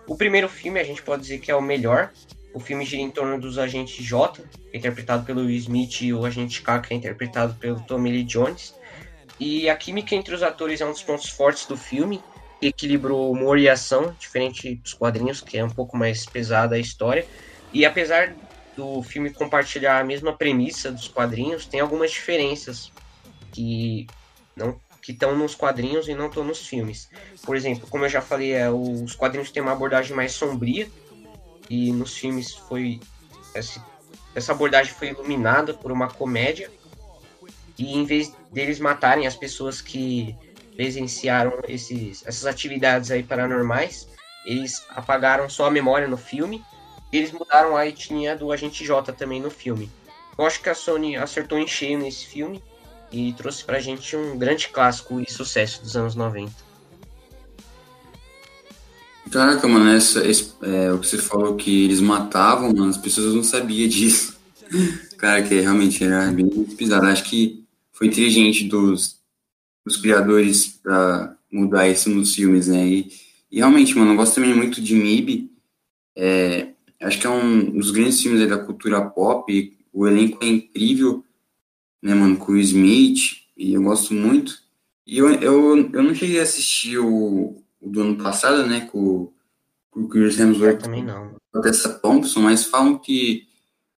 O 0.06 0.16
primeiro 0.16 0.48
filme 0.48 0.80
a 0.80 0.84
gente 0.84 1.02
pode 1.02 1.22
dizer 1.22 1.38
que 1.38 1.50
é 1.50 1.54
o 1.54 1.62
melhor. 1.62 2.10
O 2.52 2.60
filme 2.60 2.84
gira 2.84 3.02
em 3.02 3.10
torno 3.10 3.38
dos 3.38 3.58
agentes 3.58 4.04
J, 4.04 4.42
é 4.72 4.78
interpretado 4.78 5.24
pelo 5.24 5.42
Will 5.42 5.56
Smith, 5.56 6.00
e 6.00 6.12
o 6.12 6.24
agente 6.24 6.60
K, 6.60 6.80
que 6.80 6.92
é 6.92 6.96
interpretado 6.96 7.54
pelo 7.54 7.80
Tommy 7.82 8.10
Lee 8.10 8.24
Jones. 8.24 8.74
E 9.38 9.68
a 9.68 9.76
química 9.76 10.14
entre 10.14 10.34
os 10.34 10.42
atores 10.42 10.80
é 10.80 10.86
um 10.86 10.90
dos 10.90 11.02
pontos 11.02 11.28
fortes 11.28 11.66
do 11.66 11.76
filme 11.76 12.20
equilibrou 12.60 13.30
humor 13.30 13.58
e 13.58 13.68
ação, 13.68 14.14
diferente 14.18 14.74
dos 14.76 14.94
quadrinhos, 14.94 15.40
que 15.40 15.58
é 15.58 15.64
um 15.64 15.70
pouco 15.70 15.96
mais 15.96 16.26
pesada 16.26 16.76
a 16.76 16.78
história. 16.78 17.26
E 17.72 17.84
apesar 17.84 18.34
do 18.76 19.02
filme 19.02 19.30
compartilhar 19.30 19.98
a 19.98 20.04
mesma 20.04 20.32
premissa 20.32 20.90
dos 20.90 21.08
quadrinhos, 21.08 21.66
tem 21.66 21.80
algumas 21.80 22.10
diferenças 22.10 22.92
que 23.52 24.06
não 24.56 24.78
que 25.00 25.12
estão 25.12 25.34
nos 25.34 25.54
quadrinhos 25.54 26.06
e 26.06 26.14
não 26.14 26.26
estão 26.26 26.44
nos 26.44 26.66
filmes. 26.66 27.08
Por 27.42 27.56
exemplo, 27.56 27.88
como 27.88 28.04
eu 28.04 28.10
já 28.10 28.20
falei, 28.20 28.52
é, 28.52 28.68
os 28.70 29.14
quadrinhos 29.14 29.50
têm 29.50 29.62
uma 29.62 29.72
abordagem 29.72 30.14
mais 30.14 30.32
sombria 30.32 30.86
e 31.70 31.90
nos 31.92 32.14
filmes 32.14 32.52
foi 32.52 33.00
essa, 33.54 33.82
essa 34.34 34.52
abordagem 34.52 34.92
foi 34.92 35.08
iluminada 35.08 35.72
por 35.72 35.90
uma 35.90 36.08
comédia 36.08 36.70
e 37.78 37.96
em 37.96 38.04
vez 38.04 38.30
deles 38.52 38.78
matarem 38.78 39.26
as 39.26 39.34
pessoas 39.34 39.80
que 39.80 40.36
presenciaram 40.78 41.58
esses, 41.66 42.22
essas 42.24 42.46
atividades 42.46 43.10
aí 43.10 43.24
paranormais, 43.24 44.06
eles 44.46 44.84
apagaram 44.90 45.50
só 45.50 45.66
a 45.66 45.70
memória 45.72 46.06
no 46.06 46.16
filme 46.16 46.62
e 47.12 47.16
eles 47.16 47.32
mudaram 47.32 47.76
a 47.76 47.84
etnia 47.84 48.36
do 48.36 48.52
Agente 48.52 48.84
J 48.84 49.12
também 49.12 49.42
no 49.42 49.50
filme. 49.50 49.90
Eu 50.38 50.46
acho 50.46 50.62
que 50.62 50.68
a 50.68 50.76
Sony 50.76 51.16
acertou 51.16 51.58
em 51.58 51.66
cheio 51.66 51.98
nesse 51.98 52.26
filme 52.26 52.62
e 53.10 53.32
trouxe 53.32 53.64
pra 53.64 53.80
gente 53.80 54.14
um 54.14 54.38
grande 54.38 54.68
clássico 54.68 55.20
e 55.20 55.28
sucesso 55.28 55.82
dos 55.82 55.96
anos 55.96 56.14
90. 56.14 56.52
Caraca, 59.32 59.66
mano, 59.66 59.90
essa, 59.90 60.24
esse, 60.24 60.52
é, 60.62 60.92
o 60.92 61.00
que 61.00 61.08
você 61.08 61.18
falou 61.18 61.56
que 61.56 61.86
eles 61.86 62.00
matavam, 62.00 62.72
mano, 62.72 62.88
as 62.88 62.96
pessoas 62.96 63.34
não 63.34 63.42
sabiam 63.42 63.88
disso. 63.90 64.38
Cara, 65.16 65.42
que 65.42 65.58
realmente 65.58 66.04
era 66.04 66.30
bem 66.30 66.48
pesado. 66.48 67.04
Acho 67.06 67.24
que 67.24 67.64
foi 67.92 68.06
inteligente 68.06 68.62
dos, 68.62 69.17
os 69.88 69.96
criadores 69.96 70.78
para 70.82 71.36
mudar 71.50 71.88
isso 71.88 72.10
nos 72.10 72.34
filmes, 72.34 72.68
né? 72.68 72.86
E, 72.86 73.12
e, 73.50 73.56
realmente, 73.58 73.96
mano, 73.96 74.12
eu 74.12 74.16
gosto 74.16 74.34
também 74.34 74.54
muito 74.54 74.80
de 74.80 74.94
MIB. 74.94 75.50
É, 76.16 76.68
acho 77.00 77.18
que 77.18 77.26
é 77.26 77.30
um 77.30 77.70
dos 77.70 77.90
grandes 77.90 78.20
filmes 78.20 78.48
da 78.48 78.58
cultura 78.58 79.00
pop. 79.00 79.76
O 79.92 80.06
elenco 80.06 80.44
é 80.44 80.48
incrível, 80.48 81.24
né, 82.02 82.14
mano? 82.14 82.36
Com 82.36 82.52
o 82.52 82.58
Smith, 82.58 83.38
e 83.56 83.74
eu 83.74 83.82
gosto 83.82 84.12
muito. 84.14 84.58
E 85.06 85.18
eu, 85.18 85.30
eu, 85.34 85.90
eu 85.90 86.02
não 86.02 86.14
cheguei 86.14 86.38
a 86.38 86.42
assistir 86.42 86.98
o, 86.98 87.62
o 87.80 87.88
do 87.88 88.02
ano 88.02 88.16
passado, 88.16 88.66
né? 88.66 88.80
Com, 88.92 89.32
com 89.90 90.00
o 90.00 90.08
Chris 90.08 90.38
Hemsworth. 90.38 90.74
Eu 90.74 90.78
também 90.78 91.04
não. 91.04 91.36
Tessa 91.62 91.88
Thompson, 91.88 92.40
mas 92.40 92.64
falam 92.64 92.98
que 92.98 93.48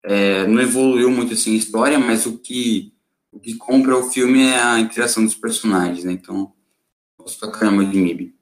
é, 0.03 0.47
não 0.47 0.61
evoluiu 0.61 1.11
muito 1.11 1.33
assim 1.33 1.55
a 1.55 1.57
história, 1.57 1.99
mas 1.99 2.25
o 2.25 2.37
que 2.37 2.93
o 3.31 3.39
que 3.39 3.55
compra 3.55 3.97
o 3.97 4.09
filme 4.09 4.41
é 4.43 4.59
a 4.59 4.79
interação 4.79 5.23
dos 5.23 5.35
personagens, 5.35 6.03
né? 6.03 6.11
Então, 6.13 6.53
gosto 7.17 7.39
pra 7.39 7.51
caramba 7.51 7.85
de 7.85 7.97
MIB. 7.97 8.38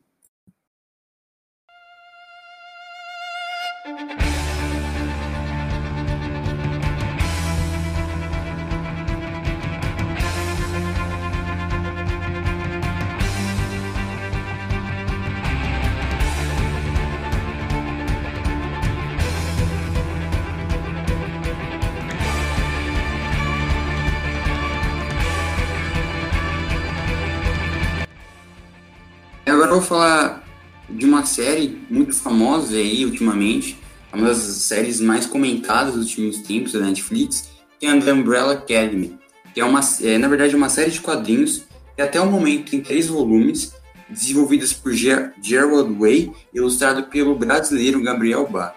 Vou 29.77 29.81
falar 29.81 30.43
de 30.89 31.05
uma 31.05 31.25
série 31.25 31.79
muito 31.89 32.15
famosa 32.15 32.75
aí 32.75 33.05
ultimamente, 33.05 33.77
uma 34.11 34.27
das 34.27 34.37
séries 34.37 34.99
mais 34.99 35.25
comentadas 35.25 35.93
dos 35.93 36.07
últimos 36.07 36.37
tempos 36.37 36.71
da 36.71 36.79
Netflix, 36.79 37.49
que 37.79 37.85
é 37.85 37.99
The 37.99 38.13
Umbrella 38.13 38.53
Academy, 38.53 39.19
que 39.53 39.61
é 39.61 39.65
uma, 39.65 39.81
é, 40.01 40.17
na 40.17 40.27
verdade, 40.27 40.55
uma 40.55 40.69
série 40.69 40.89
de 40.89 40.99
quadrinhos 40.99 41.63
que 41.95 42.01
até 42.01 42.19
o 42.19 42.25
momento 42.25 42.71
tem 42.71 42.81
três 42.81 43.07
volumes, 43.07 43.73
desenvolvidas 44.09 44.73
por 44.73 44.93
Ger 44.93 45.33
Gerald 45.41 45.93
Way, 45.93 46.31
ilustrado 46.53 47.03
pelo 47.03 47.35
brasileiro 47.35 48.01
Gabriel 48.01 48.47
Bá. 48.47 48.73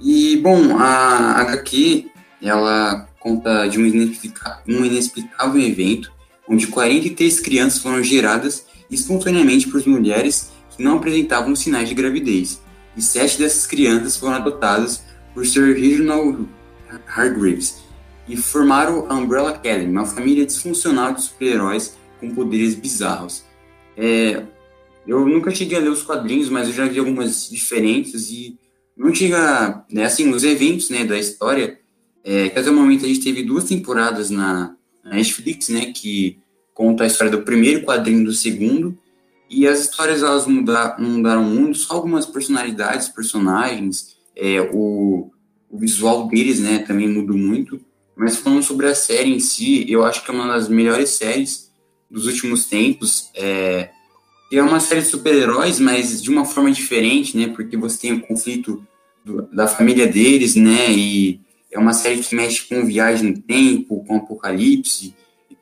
E, 0.00 0.36
bom, 0.36 0.78
a 0.78 1.40
HQ, 1.40 2.10
ela 2.40 3.06
conta 3.18 3.66
de 3.66 3.78
um, 3.78 3.84
inexplica 3.84 4.62
um 4.66 4.84
inexplicável 4.84 5.60
evento 5.60 6.12
onde 6.48 6.66
43 6.68 7.40
crianças 7.40 7.82
foram 7.82 8.02
geradas 8.02 8.64
espontaneamente 8.90 9.68
por 9.68 9.86
mulheres 9.86 10.50
que 10.76 10.82
não 10.82 10.96
apresentavam 10.96 11.54
sinais 11.54 11.88
de 11.88 11.94
gravidez, 11.94 12.60
e 12.96 13.02
sete 13.02 13.38
dessas 13.38 13.66
crianças 13.66 14.16
foram 14.16 14.34
adotadas 14.34 15.02
por 15.34 15.46
Sir 15.46 15.74
Reginald 15.74 16.48
Hargreaves 17.06 17.76
e 18.28 18.36
formaram 18.36 19.06
a 19.08 19.14
Umbrella 19.14 19.50
Academy, 19.50 19.90
uma 19.90 20.06
família 20.06 20.44
disfuncional 20.44 21.14
de 21.14 21.22
super-heróis 21.22 21.96
com 22.20 22.34
poderes 22.34 22.74
bizarros. 22.74 23.44
É, 23.96 24.42
eu 25.06 25.26
nunca 25.26 25.54
cheguei 25.54 25.78
a 25.78 25.80
ler 25.80 25.90
os 25.90 26.02
quadrinhos, 26.02 26.50
mas 26.50 26.68
eu 26.68 26.74
já 26.74 26.86
vi 26.86 26.98
algumas 26.98 27.48
diferenças 27.48 28.30
e 28.30 28.58
não 28.96 29.14
chega, 29.14 29.84
né, 29.90 30.04
assim, 30.04 30.28
os 30.30 30.44
eventos, 30.44 30.90
né, 30.90 31.04
da 31.04 31.18
história, 31.18 31.78
é, 32.24 32.48
que 32.48 32.58
até 32.58 32.68
o 32.68 32.74
momento 32.74 33.04
a 33.04 33.08
gente 33.08 33.20
teve 33.20 33.42
duas 33.42 33.64
temporadas 33.64 34.28
na, 34.28 34.74
na 35.04 35.14
Netflix, 35.14 35.68
né, 35.68 35.92
que 35.92 36.38
conta 36.78 37.02
a 37.02 37.06
história 37.08 37.32
do 37.32 37.42
primeiro 37.42 37.84
quadrinho 37.84 38.24
do 38.24 38.32
segundo, 38.32 38.96
e 39.50 39.66
as 39.66 39.80
histórias 39.80 40.22
elas 40.22 40.46
não 40.46 40.62
mudaram 41.00 41.42
muito, 41.42 41.76
só 41.76 41.94
algumas 41.94 42.24
personalidades, 42.24 43.08
personagens, 43.08 44.16
é, 44.36 44.60
o, 44.72 45.28
o 45.68 45.76
visual 45.76 46.28
deles, 46.28 46.60
né, 46.60 46.78
também 46.78 47.08
mudou 47.08 47.36
muito, 47.36 47.80
mas 48.14 48.36
falando 48.36 48.62
sobre 48.62 48.86
a 48.86 48.94
série 48.94 49.34
em 49.34 49.40
si, 49.40 49.90
eu 49.90 50.04
acho 50.04 50.24
que 50.24 50.30
é 50.30 50.34
uma 50.34 50.46
das 50.46 50.68
melhores 50.68 51.10
séries 51.10 51.68
dos 52.08 52.26
últimos 52.26 52.66
tempos, 52.66 53.28
é, 53.34 53.90
é 54.52 54.62
uma 54.62 54.78
série 54.78 55.00
de 55.00 55.08
super-heróis, 55.08 55.80
mas 55.80 56.22
de 56.22 56.30
uma 56.30 56.44
forma 56.44 56.70
diferente, 56.70 57.36
né? 57.36 57.48
Porque 57.48 57.76
você 57.76 57.98
tem 57.98 58.12
o 58.12 58.22
conflito 58.22 58.86
do, 59.24 59.42
da 59.52 59.66
família 59.66 60.06
deles, 60.06 60.54
né? 60.54 60.90
E 60.90 61.40
é 61.70 61.78
uma 61.78 61.92
série 61.92 62.22
que 62.22 62.34
mexe 62.34 62.66
com 62.66 62.86
viagem 62.86 63.32
no 63.32 63.38
tempo, 63.42 64.04
com 64.06 64.16
apocalipse. 64.16 65.14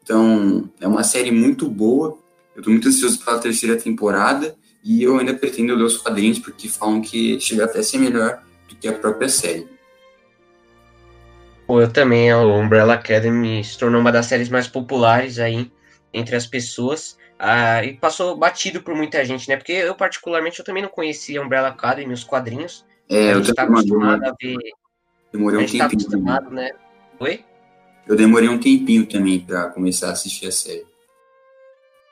Então, 0.07 0.71
é 0.81 0.87
uma 0.87 1.03
série 1.03 1.33
muito 1.33 1.69
boa. 1.69 2.17
Eu 2.55 2.63
tô 2.63 2.71
muito 2.71 2.87
ansioso 2.87 3.19
pela 3.25 3.41
terceira 3.41 3.75
temporada 3.77 4.57
e 4.83 5.03
eu 5.03 5.19
ainda 5.19 5.35
pretendo 5.35 5.75
ler 5.75 5.83
os 5.83 5.99
quadrinhos 5.99 6.39
porque 6.39 6.69
falam 6.69 7.01
que 7.03 7.41
chega 7.41 7.65
até 7.65 7.81
a 7.81 7.83
ser 7.83 7.99
melhor 7.99 8.41
do 8.69 8.77
que 8.77 8.87
a 8.87 8.93
própria 8.93 9.29
série. 9.29 9.67
Eu 11.69 11.93
também, 11.93 12.31
a 12.31 12.39
Umbrella 12.39 12.95
Academy 12.95 13.65
se 13.65 13.77
tornou 13.77 14.01
uma 14.01 14.13
das 14.13 14.27
séries 14.27 14.49
mais 14.49 14.69
populares 14.69 15.41
aí 15.41 15.73
entre 16.15 16.37
as 16.37 16.47
pessoas. 16.47 17.19
Ah, 17.37 17.85
e 17.85 17.95
passou 17.95 18.37
batido 18.37 18.81
por 18.81 18.95
muita 18.95 19.25
gente, 19.25 19.49
né? 19.49 19.57
Porque 19.57 19.73
eu, 19.73 19.97
particularmente, 19.97 20.61
eu 20.61 20.65
também 20.65 20.85
não 20.85 20.89
conhecia 20.89 21.43
Umbrella 21.43 21.69
Academy, 21.69 22.15
os 22.15 22.23
quadrinhos. 22.23 22.87
É, 23.11 23.33
eu 23.33 23.43
tá 23.43 23.65
também 23.67 23.81
acostumado 23.81 24.25
a 24.25 24.35
ver. 24.41 24.57
demorei 25.33 25.59
A 25.59 25.65
um 25.65 25.67
gente 25.67 25.79
tá 25.79 25.89
tempinho. 25.89 26.11
também. 26.11 26.33
acostumado, 26.33 26.55
né? 26.55 26.71
Oi? 27.19 27.45
Eu 28.07 28.17
demorei 28.17 28.49
um 28.49 28.61
tempinho 28.61 29.07
também 29.07 29.41
pra 29.41 29.71
começar 29.71 30.09
a 30.09 30.13
assistir 30.13 30.47
a 30.47 30.53
série. 30.53 30.87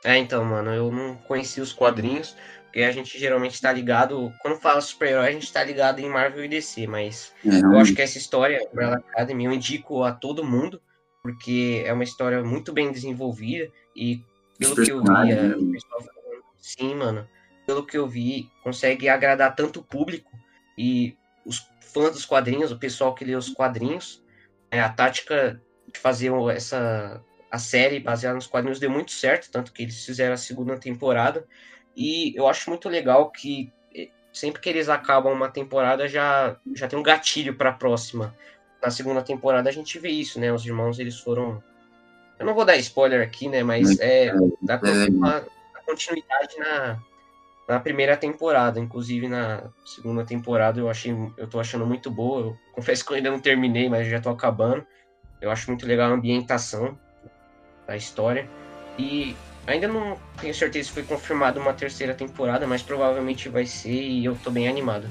É, 0.05 0.17
então, 0.19 0.45
mano, 0.45 0.71
eu 0.71 0.91
não 0.91 1.15
conhecia 1.15 1.63
os 1.63 1.73
quadrinhos, 1.73 2.37
porque 2.65 2.83
a 2.83 2.91
gente 2.91 3.19
geralmente 3.19 3.61
tá 3.61 3.73
ligado. 3.73 4.33
Quando 4.43 4.61
fala 4.61 4.81
super-herói, 4.81 5.29
a 5.29 5.33
gente 5.33 5.53
tá 5.53 5.63
ligado 5.63 6.01
em 6.01 6.09
Marvel 6.09 6.45
e 6.45 6.49
DC, 6.49 6.87
mas 6.87 7.33
É, 7.45 7.61
eu 7.61 7.79
acho 7.79 7.95
que 7.95 8.03
essa 8.03 8.19
história, 8.19 8.67
Umbrella 8.71 8.97
Academy, 8.97 9.45
eu 9.45 9.53
indico 9.53 10.03
a 10.03 10.13
todo 10.13 10.45
mundo, 10.45 10.83
porque 11.23 11.83
é 11.87 11.93
uma 11.93 12.05
história 12.05 12.43
muito 12.43 12.73
bem 12.73 12.93
desenvolvida 12.93 13.71
e 13.97 14.21
pelo 14.59 14.75
que 14.75 14.93
eu 14.93 15.03
vi, 15.03 15.33
é, 15.33 15.43
né? 15.43 15.57
o 15.57 15.71
pessoal 15.71 16.03
falando, 16.03 16.45
sim, 16.59 16.95
mano, 16.95 17.29
pelo 17.67 17.87
que 17.87 17.97
eu 17.97 18.07
vi, 18.07 18.51
consegue 18.63 19.09
agradar 19.09 19.55
tanto 19.55 19.81
o 19.81 19.85
público 19.85 20.31
e 20.77 21.17
os 21.47 21.67
fãs 21.81 22.13
dos 22.13 22.27
quadrinhos, 22.27 22.71
o 22.71 22.79
pessoal 22.79 23.15
que 23.15 23.25
lê 23.25 23.35
os 23.35 23.49
quadrinhos, 23.49 24.23
é, 24.71 24.81
a 24.81 24.89
tática 24.89 25.61
fazer 25.99 26.31
essa 26.55 27.23
a 27.51 27.59
série 27.59 28.01
baseada 28.01 28.35
nos 28.35 28.49
quadrinhos 28.49 28.81
deu 28.81 28.91
muito 28.91 29.13
certo, 29.13 29.51
tanto 29.51 29.73
que 29.73 29.85
eles 29.85 30.05
fizeram 30.05 30.35
a 30.35 30.37
segunda 30.37 30.77
temporada. 30.77 31.47
E 31.97 32.37
eu 32.37 32.49
acho 32.49 32.69
muito 32.69 32.89
legal 32.89 33.31
que 33.31 33.73
eh, 33.95 34.09
sempre 34.33 34.61
que 34.61 34.69
eles 34.69 34.89
acabam 34.89 35.33
uma 35.33 35.49
temporada 35.49 36.09
já 36.09 36.57
já 36.75 36.89
tem 36.89 36.99
um 36.99 37.03
gatilho 37.03 37.55
para 37.57 37.71
a 37.71 37.75
próxima. 37.75 38.35
Na 38.83 38.91
segunda 38.91 39.23
temporada 39.23 39.69
a 39.69 39.73
gente 39.73 39.99
vê 39.99 40.11
isso, 40.11 40.41
né? 40.41 40.53
Os 40.53 40.67
irmãos 40.67 40.99
eles 40.99 41.19
foram 41.21 41.63
eu 42.39 42.47
não 42.47 42.55
vou 42.55 42.65
dar 42.65 42.77
spoiler 42.77 43.23
aqui, 43.23 43.49
né, 43.49 43.63
mas 43.63 43.99
é 44.01 44.33
dá 44.61 44.81
É, 44.83 45.09
uma 45.09 45.45
continuidade 45.87 46.59
na 46.59 47.01
na 47.67 47.81
primeira 47.81 48.17
temporada, 48.17 48.79
inclusive 48.79 49.27
na 49.27 49.71
segunda 49.87 50.25
temporada 50.25 50.79
eu 50.79 50.91
achei, 50.91 51.13
eu 51.37 51.49
tô 51.49 51.59
achando 51.59 51.87
muito 51.87 52.11
boa. 52.11 52.41
Eu 52.43 52.59
confesso 52.73 53.05
que 53.05 53.13
eu 53.13 53.17
ainda 53.17 53.31
não 53.31 53.39
terminei, 53.41 53.89
mas 53.89 54.07
já 54.07 54.21
tô 54.21 54.29
acabando. 54.29 54.87
Eu 55.45 55.51
acho 55.51 55.71
muito 55.71 55.87
legal 55.87 56.11
a 56.11 56.15
ambientação 56.15 56.99
da 57.87 57.95
história 57.95 58.49
e 58.99 59.37
ainda 59.67 59.87
não 59.87 60.19
tenho 60.41 60.55
certeza 60.55 60.89
se 60.89 60.95
foi 60.95 61.03
confirmada 61.03 61.61
uma 61.61 61.75
terceira 61.75 62.15
temporada, 62.15 62.67
mas 62.67 62.83
provavelmente 62.83 63.51
vai 63.51 63.67
ser 63.67 63.93
e 63.93 64.25
eu 64.25 64.35
tô 64.43 64.51
bem 64.51 64.69
animado. 64.69 65.07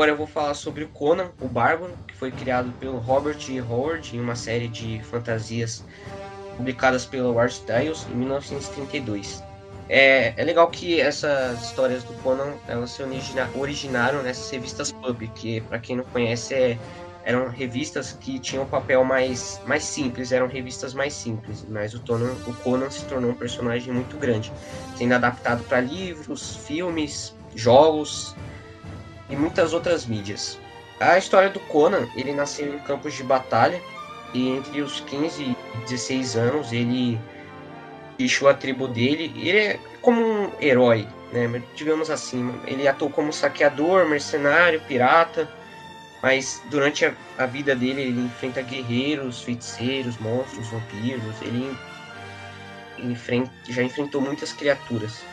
Agora 0.00 0.12
eu 0.12 0.16
vou 0.16 0.26
falar 0.26 0.54
sobre 0.54 0.84
o 0.84 0.88
Conan, 0.88 1.30
o 1.42 1.46
Bárbaro, 1.46 1.92
que 2.08 2.16
foi 2.16 2.30
criado 2.30 2.72
pelo 2.80 2.96
Robert 2.96 3.36
E. 3.50 3.60
Howard 3.60 4.16
em 4.16 4.18
uma 4.18 4.34
série 4.34 4.66
de 4.66 4.98
fantasias 5.02 5.84
publicadas 6.56 7.04
pela 7.04 7.30
War 7.30 7.48
Styles 7.48 8.06
em 8.08 8.14
1932. 8.14 9.44
É, 9.90 10.32
é 10.40 10.42
legal 10.42 10.70
que 10.70 10.98
essas 10.98 11.60
histórias 11.60 12.02
do 12.02 12.14
Conan 12.14 12.54
elas 12.66 12.92
se 12.92 13.02
origina- 13.02 13.50
originaram 13.54 14.22
nessas 14.22 14.48
revistas 14.48 14.90
pulp, 14.90 15.20
que 15.34 15.60
para 15.60 15.78
quem 15.78 15.96
não 15.96 16.04
conhece 16.04 16.54
é- 16.54 16.78
eram 17.22 17.50
revistas 17.50 18.10
que 18.12 18.38
tinham 18.38 18.64
papel 18.64 19.04
mais, 19.04 19.60
mais 19.66 19.82
simples, 19.82 20.32
eram 20.32 20.46
revistas 20.46 20.94
mais 20.94 21.12
simples, 21.12 21.62
mas 21.68 21.92
o, 21.92 22.00
Conan, 22.00 22.32
o 22.46 22.54
Conan 22.64 22.88
se 22.88 23.04
tornou 23.04 23.32
um 23.32 23.36
personagem 23.36 23.92
muito 23.92 24.16
grande, 24.16 24.50
sendo 24.96 25.12
adaptado 25.12 25.62
para 25.64 25.78
livros, 25.78 26.56
filmes, 26.56 27.34
jogos 27.54 28.34
e 29.30 29.36
muitas 29.36 29.72
outras 29.72 30.04
mídias. 30.04 30.58
A 30.98 31.16
história 31.16 31.48
do 31.48 31.60
Conan, 31.60 32.06
ele 32.14 32.32
nasceu 32.32 32.74
em 32.74 32.78
campos 32.80 33.14
de 33.14 33.22
batalha 33.22 33.80
e 34.34 34.48
entre 34.50 34.82
os 34.82 35.00
15 35.00 35.42
e 35.42 35.56
16 35.88 36.36
anos 36.36 36.72
ele 36.72 37.18
deixou 38.18 38.48
a 38.48 38.54
tribo 38.54 38.86
dele. 38.86 39.32
Ele 39.36 39.58
é 39.58 39.80
como 40.02 40.20
um 40.20 40.52
herói, 40.60 41.08
né? 41.32 41.62
Digamos 41.74 42.10
assim, 42.10 42.54
ele 42.66 42.86
atuou 42.86 43.10
como 43.10 43.32
saqueador, 43.32 44.06
mercenário, 44.06 44.80
pirata, 44.82 45.48
mas 46.22 46.62
durante 46.70 47.06
a, 47.06 47.14
a 47.38 47.46
vida 47.46 47.74
dele 47.74 48.02
ele 48.02 48.20
enfrenta 48.20 48.60
guerreiros, 48.60 49.42
feiticeiros, 49.42 50.18
monstros, 50.18 50.68
vampiros. 50.68 51.40
Ele 51.40 51.74
enfrenta, 52.98 53.50
já 53.68 53.82
enfrentou 53.82 54.20
muitas 54.20 54.52
criaturas. 54.52 55.24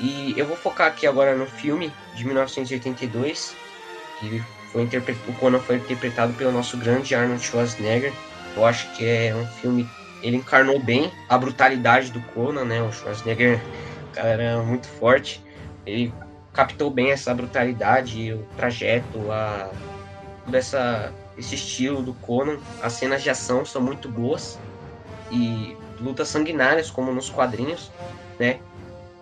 E 0.00 0.34
eu 0.36 0.46
vou 0.46 0.56
focar 0.56 0.86
aqui 0.86 1.06
agora 1.06 1.36
no 1.36 1.46
filme 1.46 1.92
de 2.14 2.24
1982, 2.24 3.54
que 4.18 4.42
foi 4.72 4.84
o 4.84 5.32
Conan 5.34 5.58
foi 5.58 5.76
interpretado 5.76 6.32
pelo 6.34 6.52
nosso 6.52 6.76
grande 6.78 7.14
Arnold 7.14 7.44
Schwarzenegger. 7.44 8.12
Eu 8.56 8.64
acho 8.64 8.90
que 8.94 9.06
é 9.06 9.34
um 9.34 9.46
filme, 9.46 9.86
ele 10.22 10.36
encarnou 10.36 10.78
bem 10.78 11.12
a 11.28 11.36
brutalidade 11.36 12.10
do 12.10 12.20
Conan, 12.34 12.64
né? 12.64 12.82
O 12.82 12.92
Schwarzenegger, 12.92 13.60
cara 14.14 14.62
muito 14.62 14.86
forte. 14.86 15.44
Ele 15.84 16.12
captou 16.52 16.90
bem 16.90 17.10
essa 17.10 17.34
brutalidade, 17.34 18.32
o 18.32 18.42
trajeto, 18.56 19.30
a 19.30 19.70
todo 20.44 20.54
essa 20.54 21.12
esse 21.36 21.54
estilo 21.54 22.02
do 22.02 22.14
Conan. 22.14 22.58
As 22.82 22.94
cenas 22.94 23.22
de 23.22 23.30
ação 23.30 23.64
são 23.64 23.82
muito 23.82 24.08
boas 24.08 24.58
e 25.30 25.76
lutas 26.00 26.28
sanguinárias 26.28 26.90
como 26.90 27.12
nos 27.12 27.28
quadrinhos, 27.28 27.90
né? 28.38 28.60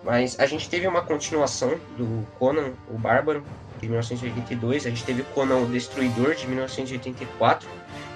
Mas 0.09 0.39
a 0.39 0.47
gente 0.47 0.67
teve 0.67 0.87
uma 0.87 1.03
continuação 1.03 1.79
do 1.95 2.25
Conan, 2.39 2.71
o 2.91 2.97
Bárbaro, 2.97 3.43
de 3.79 3.87
1982. 3.87 4.87
A 4.87 4.89
gente 4.89 5.03
teve 5.03 5.21
Conan, 5.35 5.57
o 5.57 5.67
Destruidor, 5.67 6.33
de 6.33 6.47
1984. 6.47 7.69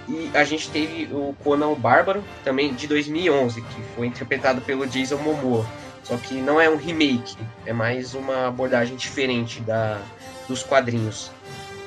E 0.09 0.31
a 0.33 0.43
gente 0.43 0.71
teve 0.71 1.07
o 1.13 1.35
Conan, 1.43 1.67
o 1.67 1.75
Bárbaro, 1.75 2.23
também 2.43 2.73
de 2.73 2.87
2011, 2.87 3.61
que 3.61 3.81
foi 3.95 4.07
interpretado 4.07 4.59
pelo 4.61 4.87
Jason 4.87 5.17
Momoa. 5.17 5.67
Só 6.03 6.17
que 6.17 6.33
não 6.33 6.59
é 6.59 6.67
um 6.67 6.77
remake, 6.77 7.37
é 7.63 7.71
mais 7.71 8.15
uma 8.15 8.47
abordagem 8.47 8.95
diferente 8.95 9.61
da, 9.61 10.01
dos 10.47 10.63
quadrinhos. 10.63 11.29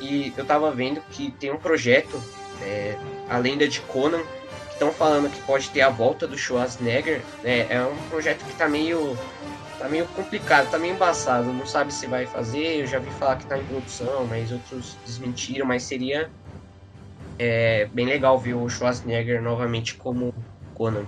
E 0.01 0.33
eu 0.37 0.45
tava 0.45 0.71
vendo 0.71 1.01
que 1.11 1.33
tem 1.33 1.51
um 1.51 1.59
projeto, 1.59 2.23
é, 2.63 2.97
A 3.29 3.39
Lenda 3.39 3.67
de 3.67 3.81
Conan, 3.81 4.23
estão 4.77 4.93
falando 4.93 5.31
que 5.31 5.41
pode 5.43 5.69
ter 5.71 5.81
a 5.81 5.89
volta 5.89 6.27
do 6.27 6.39
Schwarzenegger, 6.39 7.23
né, 7.43 7.67
é 7.69 7.81
um 7.83 7.97
projeto 8.09 8.45
que 8.45 8.55
tá 8.55 8.69
meio 8.69 9.19
tá 9.79 9.89
meio 9.89 10.07
complicado, 10.09 10.71
tá 10.71 10.79
meio 10.79 10.95
embaçado, 10.95 11.53
não 11.53 11.67
sabe 11.67 11.93
se 11.93 12.07
vai 12.07 12.27
fazer, 12.27 12.81
eu 12.81 12.87
já 12.87 12.99
vi 12.99 13.11
falar 13.13 13.37
que 13.37 13.47
tá 13.47 13.59
em 13.59 13.65
produção, 13.65 14.27
mas 14.27 14.51
outros 14.51 14.97
desmentiram, 15.05 15.67
mas 15.67 15.83
seria 15.83 16.31
é, 17.39 17.87
bem 17.87 18.07
legal 18.07 18.39
ver 18.39 18.55
o 18.55 18.69
Schwarzenegger 18.69 19.43
novamente 19.43 19.95
como 19.95 20.35
Conan. 20.75 21.05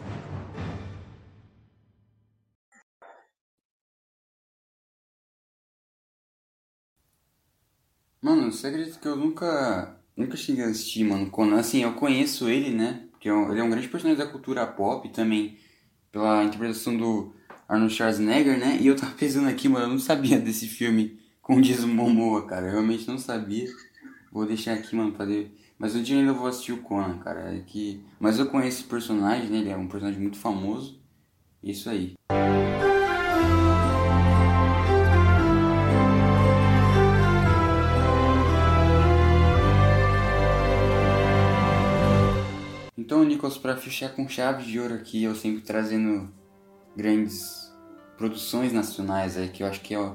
Mano, 8.21 8.51
você 8.51 8.67
acredita 8.67 8.99
que 8.99 9.07
eu 9.07 9.17
nunca, 9.17 9.97
nunca 10.17 10.37
cheguei 10.37 10.65
a 10.65 10.69
assistir, 10.69 11.05
mano, 11.05 11.31
Conan? 11.31 11.61
Assim, 11.61 11.83
eu 11.85 11.95
conheço 11.95 12.49
ele, 12.49 12.71
né? 12.71 13.07
Porque 13.13 13.29
é 13.29 13.33
ele 13.33 13.61
é 13.61 13.63
um 13.63 13.71
grande 13.71 13.89
personagem 13.89 14.23
da 14.23 14.31
cultura 14.31 14.67
pop 14.67 15.09
também, 15.11 15.57
pela 16.11 16.45
interpretação 16.45 16.97
do 16.97 17.38
Arnold 17.69 17.93
Schwarzenegger, 17.93 18.59
né? 18.59 18.79
E 18.81 18.87
eu 18.87 18.97
tava 18.97 19.13
pensando 19.21 19.47
aqui, 19.47 19.69
mano, 19.69 19.85
eu 19.85 19.91
não 19.91 19.99
sabia 19.99 20.41
desse 20.41 20.67
filme 20.67 21.21
com 21.43 21.61
Jason 21.61 21.89
Momoa, 21.89 22.47
cara. 22.47 22.67
Eu 22.67 22.73
realmente 22.73 23.07
não 23.07 23.19
sabia. 23.19 23.69
Vou 24.33 24.47
deixar 24.47 24.73
aqui, 24.73 24.97
mano, 24.97 25.13
pra 25.13 25.27
ver. 25.27 25.55
Mas 25.79 25.95
um 25.95 26.03
dia 26.03 26.17
ainda 26.17 26.33
vou 26.33 26.47
assistir 26.47 26.73
o 26.73 26.83
Conan, 26.83 27.19
cara. 27.19 27.55
É 27.55 27.61
que... 27.61 28.03
Mas 28.19 28.39
eu 28.39 28.47
conheço 28.47 28.81
esse 28.81 28.89
personagem, 28.89 29.51
né? 29.51 29.59
Ele 29.59 29.69
é 29.69 29.77
um 29.77 29.87
personagem 29.87 30.21
muito 30.21 30.39
famoso. 30.39 30.99
Isso 31.63 31.91
aí. 31.91 32.15
Então, 42.97 43.25
Nicolas, 43.25 43.57
para 43.57 43.77
fechar 43.77 44.11
com 44.15 44.29
chave 44.29 44.65
de 44.65 44.81
ouro 44.81 44.95
aqui, 44.95 45.23
eu 45.23 45.35
sempre 45.35 45.63
trazendo 45.63 46.31
grandes 46.97 47.58
produções 48.19 48.73
nacionais 48.73 49.39
aí, 49.39 49.49
que 49.49 49.63
eu 49.63 49.67
acho 49.67 49.81
que 49.81 49.95
é, 49.95 50.11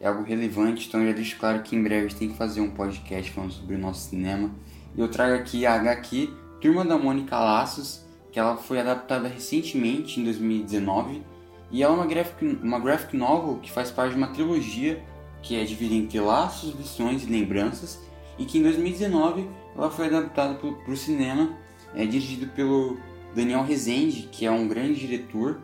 é 0.00 0.06
algo 0.06 0.22
relevante. 0.22 0.86
Então, 0.86 1.04
já 1.04 1.12
deixo 1.12 1.36
claro 1.38 1.62
que 1.62 1.74
em 1.74 1.82
breve 1.82 2.06
a 2.06 2.08
gente 2.08 2.18
tem 2.18 2.28
que 2.28 2.36
fazer 2.36 2.60
um 2.60 2.70
podcast 2.70 3.32
falando 3.32 3.52
sobre 3.52 3.74
o 3.74 3.78
nosso 3.78 4.10
cinema. 4.10 4.50
E 4.94 5.00
eu 5.00 5.08
trago 5.08 5.34
aqui 5.34 5.66
a 5.66 5.74
HQ 5.74 6.30
Turma 6.60 6.84
da 6.84 6.96
Mônica 6.96 7.36
Laços, 7.36 8.04
que 8.30 8.38
ela 8.38 8.56
foi 8.56 8.78
adaptada 8.78 9.26
recentemente, 9.26 10.20
em 10.20 10.24
2019. 10.24 11.22
E 11.70 11.82
ela 11.82 11.94
é 11.94 11.96
uma 11.96 12.06
graphic, 12.06 12.44
uma 12.62 12.78
graphic 12.78 13.16
novel 13.16 13.58
que 13.60 13.72
faz 13.72 13.90
parte 13.90 14.12
de 14.12 14.18
uma 14.18 14.28
trilogia 14.28 15.02
que 15.42 15.56
é 15.56 15.64
dividida 15.64 16.04
entre 16.04 16.20
laços, 16.20 16.74
lições 16.74 17.24
e 17.24 17.26
lembranças. 17.26 18.00
E 18.38 18.44
que 18.44 18.58
em 18.58 18.62
2019 18.62 19.48
ela 19.74 19.90
foi 19.90 20.06
adaptada 20.06 20.54
para 20.54 20.92
o 20.92 20.96
cinema 20.96 21.56
é 21.94 22.04
dirigido 22.04 22.46
pelo 22.48 22.98
Daniel 23.34 23.62
Rezende, 23.62 24.28
que 24.30 24.44
é 24.44 24.50
um 24.50 24.68
grande 24.68 25.00
diretor. 25.00 25.60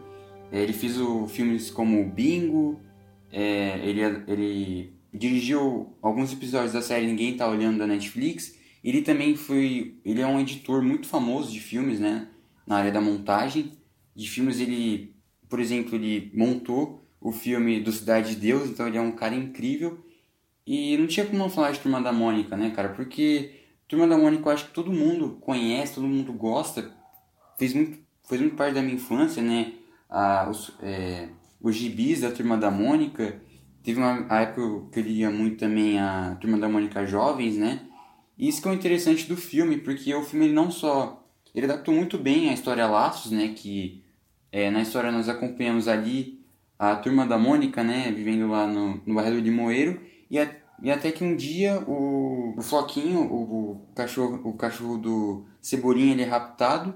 É, 0.53 0.63
ele 0.63 0.75
fez 0.75 1.01
o, 1.01 1.27
filmes 1.27 1.71
como 1.71 2.05
Bingo, 2.05 2.79
é, 3.33 3.81
ele, 3.83 4.03
ele 4.29 4.93
dirigiu 5.13 5.97
alguns 6.03 6.31
episódios 6.33 6.75
da 6.75 6.83
série 6.83 7.07
Ninguém 7.07 7.37
Tá 7.37 7.49
Olhando 7.49 7.79
da 7.79 7.87
Netflix. 7.87 8.55
Ele 8.85 9.01
também 9.01 9.35
foi, 9.35 9.97
ele 10.05 10.21
é 10.21 10.27
um 10.27 10.39
editor 10.39 10.83
muito 10.83 11.09
famoso 11.09 11.51
de 11.51 11.59
filmes, 11.59 11.99
né, 11.99 12.29
na 12.67 12.77
área 12.77 12.93
da 12.93 13.01
montagem 13.01 13.73
de 14.15 14.29
filmes. 14.29 14.61
Ele, 14.61 15.15
por 15.49 15.59
exemplo, 15.59 15.95
ele 15.95 16.31
montou 16.35 17.03
o 17.19 17.33
filme 17.33 17.81
do 17.81 17.91
Cidade 17.91 18.35
de 18.35 18.41
Deus, 18.41 18.69
então 18.69 18.87
ele 18.87 18.99
é 18.99 19.01
um 19.01 19.13
cara 19.13 19.35
incrível. 19.35 20.05
E 20.67 20.97
não 20.99 21.07
tinha 21.07 21.25
como 21.25 21.39
não 21.39 21.49
falar 21.49 21.73
de 21.73 21.81
Turma 21.81 22.01
da 22.01 22.13
Mônica, 22.13 22.57
né, 22.57 22.71
cara? 22.71 22.91
Porque 22.91 23.53
Turma 23.89 24.07
da 24.07 24.19
Mônica 24.19 24.49
eu 24.49 24.53
acho 24.53 24.67
que 24.67 24.75
todo 24.75 24.93
mundo 24.93 25.39
conhece, 25.41 25.95
todo 25.95 26.07
mundo 26.07 26.33
gosta. 26.33 26.95
Fez 27.59 27.73
muito, 27.73 27.99
fez 28.29 28.41
muito 28.41 28.57
parte 28.57 28.75
da 28.75 28.83
minha 28.83 28.95
infância, 28.95 29.43
né? 29.43 29.73
Ah, 30.15 30.47
os, 30.51 30.73
é, 30.83 31.29
os 31.61 31.75
gibis 31.75 32.21
da 32.21 32.31
Turma 32.31 32.59
da 32.59 32.71
Mônica. 32.71 33.41
Teve 33.83 33.99
uma 33.99 34.27
época 34.41 34.91
que 34.93 35.01
eu 35.01 35.05
lia 35.05 35.31
muito 35.31 35.57
também 35.57 35.99
a 35.99 36.37
Turma 36.41 36.59
da 36.59 36.69
Mônica 36.69 37.07
Jovens, 37.07 37.57
né? 37.57 37.81
E 38.37 38.49
isso 38.49 38.61
que 38.61 38.69
é 38.69 38.71
o 38.71 38.75
interessante 38.75 39.27
do 39.27 39.37
filme, 39.37 39.79
porque 39.79 40.15
o 40.15 40.23
filme 40.23 40.47
ele 40.47 40.55
não 40.55 40.71
só... 40.71 41.27
Ele 41.55 41.67
adaptou 41.67 41.95
muito 41.95 42.19
bem 42.19 42.51
a 42.51 42.53
história 42.53 42.87
Laços, 42.87 43.33
né? 43.33 43.55
Que 43.57 44.05
é, 44.51 44.71
na 44.71 44.83
história 44.83 45.11
nós 45.11 45.29
acompanhamos 45.29 45.89
ali 45.89 46.45
a 46.79 46.95
Turma 46.97 47.27
da 47.27 47.39
Mônica, 47.39 47.83
né? 47.83 48.13
Vivendo 48.15 48.49
lá 48.49 48.67
no, 48.67 49.01
no 49.07 49.15
bairro 49.15 49.41
de 49.41 49.51
Moeiro. 49.51 50.01
E 50.31 50.39
a 50.39 50.47
e 50.83 50.91
até 50.91 51.13
que 51.13 51.23
um 51.23 51.37
dia 51.37 51.81
o, 51.87 52.55
o 52.59 52.63
Floquinho, 52.63 53.21
o, 53.21 53.71
o, 53.71 53.87
cachorro, 53.95 54.41
o 54.43 54.53
cachorro 54.55 54.99
do 54.99 55.47
Cebolinha, 55.61 56.13
ele 56.13 56.23
é 56.23 56.27
raptado. 56.27 56.93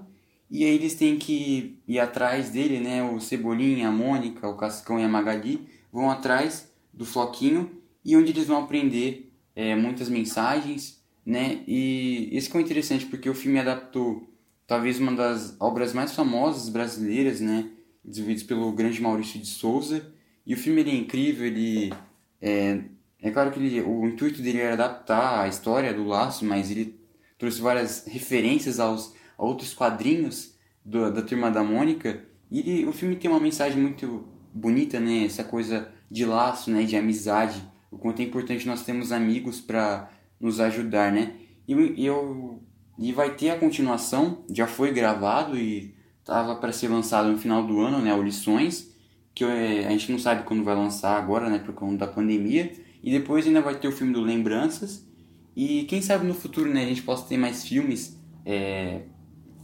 E 0.51 0.65
aí 0.65 0.75
eles 0.75 0.95
têm 0.95 1.19
que 1.19 1.79
ir 1.87 1.99
atrás 1.99 2.51
dele, 2.51 2.79
né? 2.79 3.03
O 3.03 3.21
Cebolinha, 3.21 3.89
a 3.89 3.93
Mônica, 3.93 4.49
o 4.49 4.57
Cascão 4.57 4.99
e 4.99 5.05
a 5.05 5.09
Magali 5.09 5.67
vão 5.93 6.11
atrás 6.11 6.73
do 6.93 7.05
Floquinho 7.05 7.71
e 8.05 8.17
onde 8.17 8.31
eles 8.31 8.47
vão 8.47 8.63
aprender 8.63 9.33
é, 9.55 9.75
muitas 9.75 10.09
mensagens, 10.09 11.03
né? 11.25 11.63
E 11.67 12.29
isso 12.33 12.57
é 12.57 12.61
interessante 12.61 13.07
porque 13.07 13.29
o 13.29 13.35
filme 13.35 13.59
adaptou 13.59 14.29
talvez 14.67 15.01
uma 15.01 15.13
das 15.13 15.57
obras 15.59 15.93
mais 15.93 16.15
famosas 16.15 16.69
brasileiras, 16.69 17.41
né? 17.41 17.71
Desenvolvidas 18.05 18.45
pelo 18.45 18.71
grande 18.73 19.03
Maurício 19.03 19.41
de 19.41 19.47
Souza. 19.47 20.13
E 20.47 20.55
o 20.55 20.57
filme 20.57 20.83
ele 20.83 20.91
é 20.91 20.95
incrível, 20.95 21.45
ele 21.45 21.93
é, 22.41 22.81
é 23.21 23.31
claro 23.33 23.51
que 23.51 23.59
ele, 23.59 23.81
o 23.81 24.07
intuito 24.07 24.41
dele 24.41 24.61
era 24.61 24.75
adaptar 24.75 25.41
a 25.41 25.49
história 25.49 25.93
do 25.93 26.05
Laço, 26.05 26.45
mas 26.45 26.71
ele 26.71 26.95
trouxe 27.37 27.61
várias 27.61 28.07
referências 28.07 28.79
aos 28.79 29.16
outros 29.37 29.75
quadrinhos 29.75 30.55
do, 30.85 31.11
da 31.13 31.23
Turma 31.23 31.51
da 31.51 31.63
Mônica. 31.63 32.25
E 32.51 32.85
o 32.85 32.93
filme 32.93 33.17
tem 33.17 33.31
uma 33.31 33.41
mensagem 33.41 33.81
muito 33.81 34.27
bonita, 34.55 35.01
né? 35.01 35.25
Essa 35.25 35.45
coisa 35.45 35.91
de 36.11 36.25
laço, 36.25 36.71
né? 36.71 36.85
De 36.85 36.97
amizade. 36.97 37.63
O 37.91 37.99
quanto 37.99 38.21
é 38.21 38.25
importante 38.25 38.67
nós 38.67 38.83
termos 38.83 39.13
amigos 39.13 39.61
para 39.61 40.11
nos 40.41 40.61
ajudar, 40.61 41.13
né? 41.13 41.35
E, 41.67 42.05
eu, 42.05 42.63
e 42.99 43.13
vai 43.13 43.35
ter 43.35 43.51
a 43.51 43.59
continuação, 43.59 44.45
já 44.53 44.67
foi 44.67 44.93
gravado 44.93 45.59
e 45.59 45.95
estava 46.21 46.55
para 46.57 46.73
ser 46.73 46.89
lançado 46.89 47.31
no 47.31 47.39
final 47.39 47.67
do 47.67 47.81
ano, 47.81 48.01
né? 48.01 48.15
O 48.15 48.23
Lições, 48.23 48.95
que 49.35 49.45
a 49.45 49.91
gente 49.91 50.13
não 50.13 50.19
sabe 50.19 50.45
quando 50.45 50.63
vai 50.63 50.75
lançar 50.75 51.17
agora, 51.17 51.51
né? 51.51 51.59
Por 51.59 51.75
conta 51.75 52.07
da 52.07 52.13
pandemia 52.13 52.73
e 53.03 53.11
depois 53.11 53.47
ainda 53.47 53.61
vai 53.61 53.79
ter 53.79 53.89
o 53.89 53.93
filme 53.93 54.13
do 54.13 54.21
Lembranças. 54.21 55.07
E 55.55 55.85
quem 55.85 56.03
sabe 56.03 56.27
no 56.27 56.35
futuro 56.35 56.69
né, 56.69 56.83
a 56.83 56.87
gente 56.87 57.03
possa 57.03 57.27
ter 57.27 57.37
mais 57.37 57.65
filmes 57.65 58.21
é, 58.45 59.03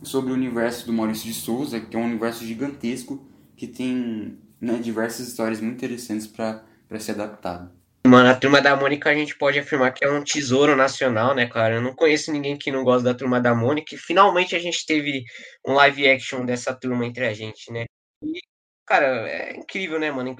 sobre 0.02 0.32
o 0.32 0.34
universo 0.34 0.86
do 0.86 0.92
Maurício 0.92 1.26
de 1.26 1.34
Souza, 1.34 1.80
que 1.80 1.96
é 1.96 1.98
um 1.98 2.04
universo 2.04 2.44
gigantesco 2.44 3.26
que 3.56 3.66
tem 3.66 4.38
né, 4.60 4.78
diversas 4.78 5.28
histórias 5.28 5.60
muito 5.60 5.76
interessantes 5.76 6.26
para 6.26 6.64
ser 6.98 7.12
adaptado. 7.12 7.70
Mano, 8.06 8.28
a 8.28 8.34
Turma 8.34 8.60
da 8.60 8.74
Mônica 8.74 9.08
a 9.08 9.14
gente 9.14 9.36
pode 9.38 9.58
afirmar 9.58 9.92
que 9.92 10.04
é 10.04 10.10
um 10.10 10.24
tesouro 10.24 10.74
nacional, 10.74 11.34
né, 11.34 11.46
cara? 11.46 11.76
Eu 11.76 11.80
não 11.80 11.94
conheço 11.94 12.32
ninguém 12.32 12.58
que 12.58 12.72
não 12.72 12.82
gosta 12.82 13.04
da 13.04 13.14
Turma 13.14 13.40
da 13.40 13.54
Mônica 13.54 13.94
e 13.94 13.98
finalmente 13.98 14.56
a 14.56 14.58
gente 14.58 14.84
teve 14.84 15.24
um 15.66 15.74
live 15.74 16.08
action 16.08 16.44
dessa 16.44 16.74
turma 16.74 17.06
entre 17.06 17.24
a 17.24 17.32
gente, 17.32 17.72
né? 17.72 17.84
E, 18.22 18.40
cara, 18.84 19.28
é 19.28 19.56
incrível, 19.56 20.00
né, 20.00 20.10
mano? 20.10 20.36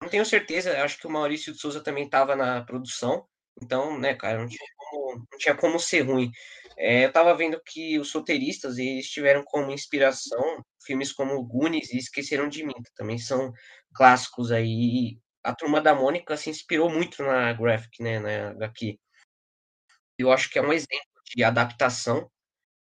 Não 0.00 0.08
tenho 0.08 0.24
certeza, 0.24 0.82
acho 0.82 0.98
que 0.98 1.06
o 1.06 1.10
Maurício 1.10 1.52
de 1.52 1.58
Souza 1.58 1.82
também 1.82 2.04
estava 2.04 2.36
na 2.36 2.62
produção, 2.62 3.26
então, 3.60 3.98
né, 3.98 4.14
cara, 4.14 4.38
não 4.38 4.46
tinha 4.46 4.68
como, 4.76 5.26
não 5.30 5.38
tinha 5.38 5.54
como 5.56 5.80
ser 5.80 6.02
ruim. 6.02 6.30
É, 6.78 7.04
eu 7.04 7.12
tava 7.12 7.34
vendo 7.34 7.60
que 7.64 7.98
os 7.98 8.12
roteiristas, 8.12 8.78
eles 8.78 9.10
tiveram 9.10 9.42
como 9.44 9.72
inspiração 9.72 10.64
filmes 10.84 11.12
como 11.12 11.42
Goonies 11.44 11.92
e 11.92 11.98
Esqueceram 11.98 12.48
de 12.48 12.64
Mim, 12.64 12.74
que 12.74 12.94
também 12.94 13.18
são 13.18 13.52
clássicos 13.94 14.52
aí. 14.52 15.18
A 15.42 15.54
Turma 15.54 15.80
da 15.80 15.94
Mônica 15.94 16.36
se 16.36 16.50
inspirou 16.50 16.88
muito 16.88 17.22
na 17.22 17.52
Graphic, 17.52 18.02
né, 18.02 18.18
na 18.20 18.50
HQ. 18.50 18.98
Eu 20.18 20.32
acho 20.32 20.50
que 20.50 20.58
é 20.58 20.62
um 20.62 20.72
exemplo 20.72 21.06
de 21.34 21.44
adaptação, 21.44 22.30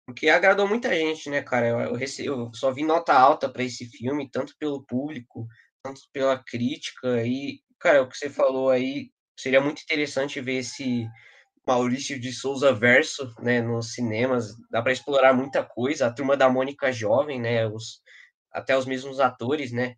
porque 0.07 0.29
agradou 0.29 0.67
muita 0.67 0.95
gente, 0.95 1.31
né, 1.31 1.43
cara? 1.43 1.69
Eu, 1.69 1.81
eu, 1.81 1.95
rece... 1.95 2.25
eu 2.25 2.51
só 2.55 2.73
vi 2.73 2.85
nota 2.85 3.13
alta 3.13 3.49
para 3.49 3.63
esse 3.63 3.87
filme, 3.87 4.31
tanto 4.31 4.55
pelo 4.59 4.85
público 4.85 5.47
tanto 5.85 6.01
pela 6.13 6.43
crítica 6.43 7.23
e, 7.27 7.61
cara, 7.79 8.03
o 8.03 8.09
que 8.09 8.17
você 8.17 8.31
falou 8.31 8.71
aí, 8.71 9.11
seria 9.39 9.61
muito 9.61 9.83
interessante 9.83 10.41
ver 10.41 10.61
esse 10.61 11.07
Maurício 11.67 12.21
de 12.21 12.33
Souza 12.33 12.73
verso, 12.73 13.35
né, 13.41 13.61
nos 13.63 13.95
cinemas, 13.95 14.55
dá 14.71 14.83
para 14.83 14.93
explorar 14.93 15.33
muita 15.33 15.65
coisa, 15.65 16.07
a 16.07 16.13
turma 16.13 16.37
da 16.37 16.49
Mônica 16.49 16.93
jovem, 16.93 17.41
né, 17.41 17.67
os, 17.67 18.03
até 18.53 18.77
os 18.77 18.87
mesmos 18.87 19.19
atores, 19.21 19.73
né, 19.73 19.97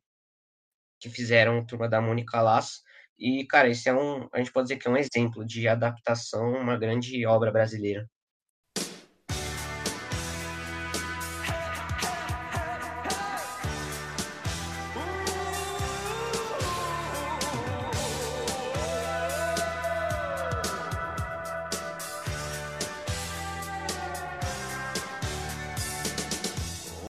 que 1.00 1.10
fizeram 1.10 1.58
a 1.58 1.64
turma 1.64 1.88
da 1.88 2.00
Mônica 2.00 2.40
Laço, 2.40 2.82
e, 3.18 3.46
cara, 3.46 3.68
esse 3.68 3.88
é 3.88 3.94
um, 3.94 4.28
a 4.32 4.38
gente 4.38 4.52
pode 4.52 4.68
dizer 4.68 4.76
que 4.78 4.86
é 4.86 4.90
um 4.90 4.96
exemplo 4.96 5.44
de 5.44 5.66
adaptação, 5.66 6.52
uma 6.52 6.76
grande 6.78 7.24
obra 7.26 7.50
brasileira. 7.50 8.08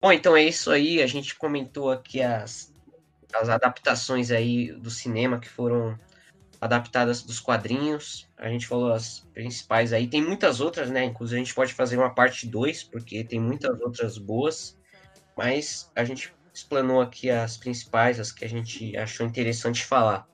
Bom, 0.06 0.12
então 0.12 0.36
é 0.36 0.44
isso 0.44 0.70
aí. 0.70 1.02
A 1.02 1.06
gente 1.08 1.34
comentou 1.34 1.90
aqui 1.90 2.22
as, 2.22 2.72
as 3.34 3.48
adaptações 3.48 4.30
aí 4.30 4.70
do 4.70 4.88
cinema 4.88 5.40
que 5.40 5.48
foram 5.48 5.98
adaptadas 6.60 7.24
dos 7.24 7.40
quadrinhos. 7.40 8.28
A 8.36 8.48
gente 8.48 8.68
falou 8.68 8.92
as 8.92 9.26
principais 9.34 9.92
aí. 9.92 10.06
Tem 10.06 10.22
muitas 10.22 10.60
outras, 10.60 10.90
né? 10.90 11.02
Inclusive 11.02 11.40
a 11.40 11.44
gente 11.44 11.54
pode 11.56 11.74
fazer 11.74 11.96
uma 11.96 12.14
parte 12.14 12.46
2, 12.46 12.84
porque 12.84 13.24
tem 13.24 13.40
muitas 13.40 13.80
outras 13.80 14.16
boas. 14.16 14.78
Mas 15.36 15.90
a 15.96 16.04
gente 16.04 16.32
explanou 16.54 17.00
aqui 17.00 17.28
as 17.28 17.56
principais, 17.56 18.20
as 18.20 18.30
que 18.30 18.44
a 18.44 18.48
gente 18.48 18.96
achou 18.96 19.26
interessante 19.26 19.84
falar. 19.84 20.24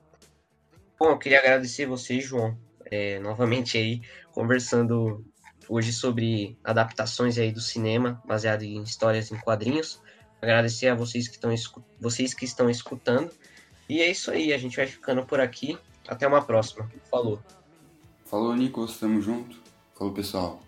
Bom, 0.99 1.09
eu 1.09 1.17
queria 1.17 1.39
agradecer 1.39 1.87
você, 1.87 2.19
João, 2.19 2.55
é, 2.91 3.17
novamente 3.17 3.75
aí, 3.79 4.03
conversando 4.33 5.25
hoje 5.69 5.93
sobre 5.93 6.57
adaptações 6.63 7.37
aí 7.37 7.51
do 7.51 7.61
cinema, 7.61 8.21
baseado 8.25 8.63
em 8.63 8.81
histórias 8.83 9.31
em 9.31 9.37
quadrinhos. 9.37 10.01
Agradecer 10.41 10.87
a 10.87 10.95
vocês 10.95 11.27
que, 11.27 11.35
estão, 11.35 11.53
vocês 11.99 12.33
que 12.33 12.45
estão 12.45 12.69
escutando. 12.69 13.31
E 13.87 14.01
é 14.01 14.11
isso 14.11 14.31
aí, 14.31 14.53
a 14.53 14.57
gente 14.57 14.75
vai 14.75 14.87
ficando 14.87 15.25
por 15.25 15.39
aqui. 15.39 15.77
Até 16.07 16.27
uma 16.27 16.41
próxima. 16.41 16.89
Falou. 17.09 17.39
Falou, 18.25 18.55
Nicolas. 18.55 18.97
Tamo 18.97 19.21
junto. 19.21 19.55
Falou, 19.95 20.13
pessoal. 20.13 20.61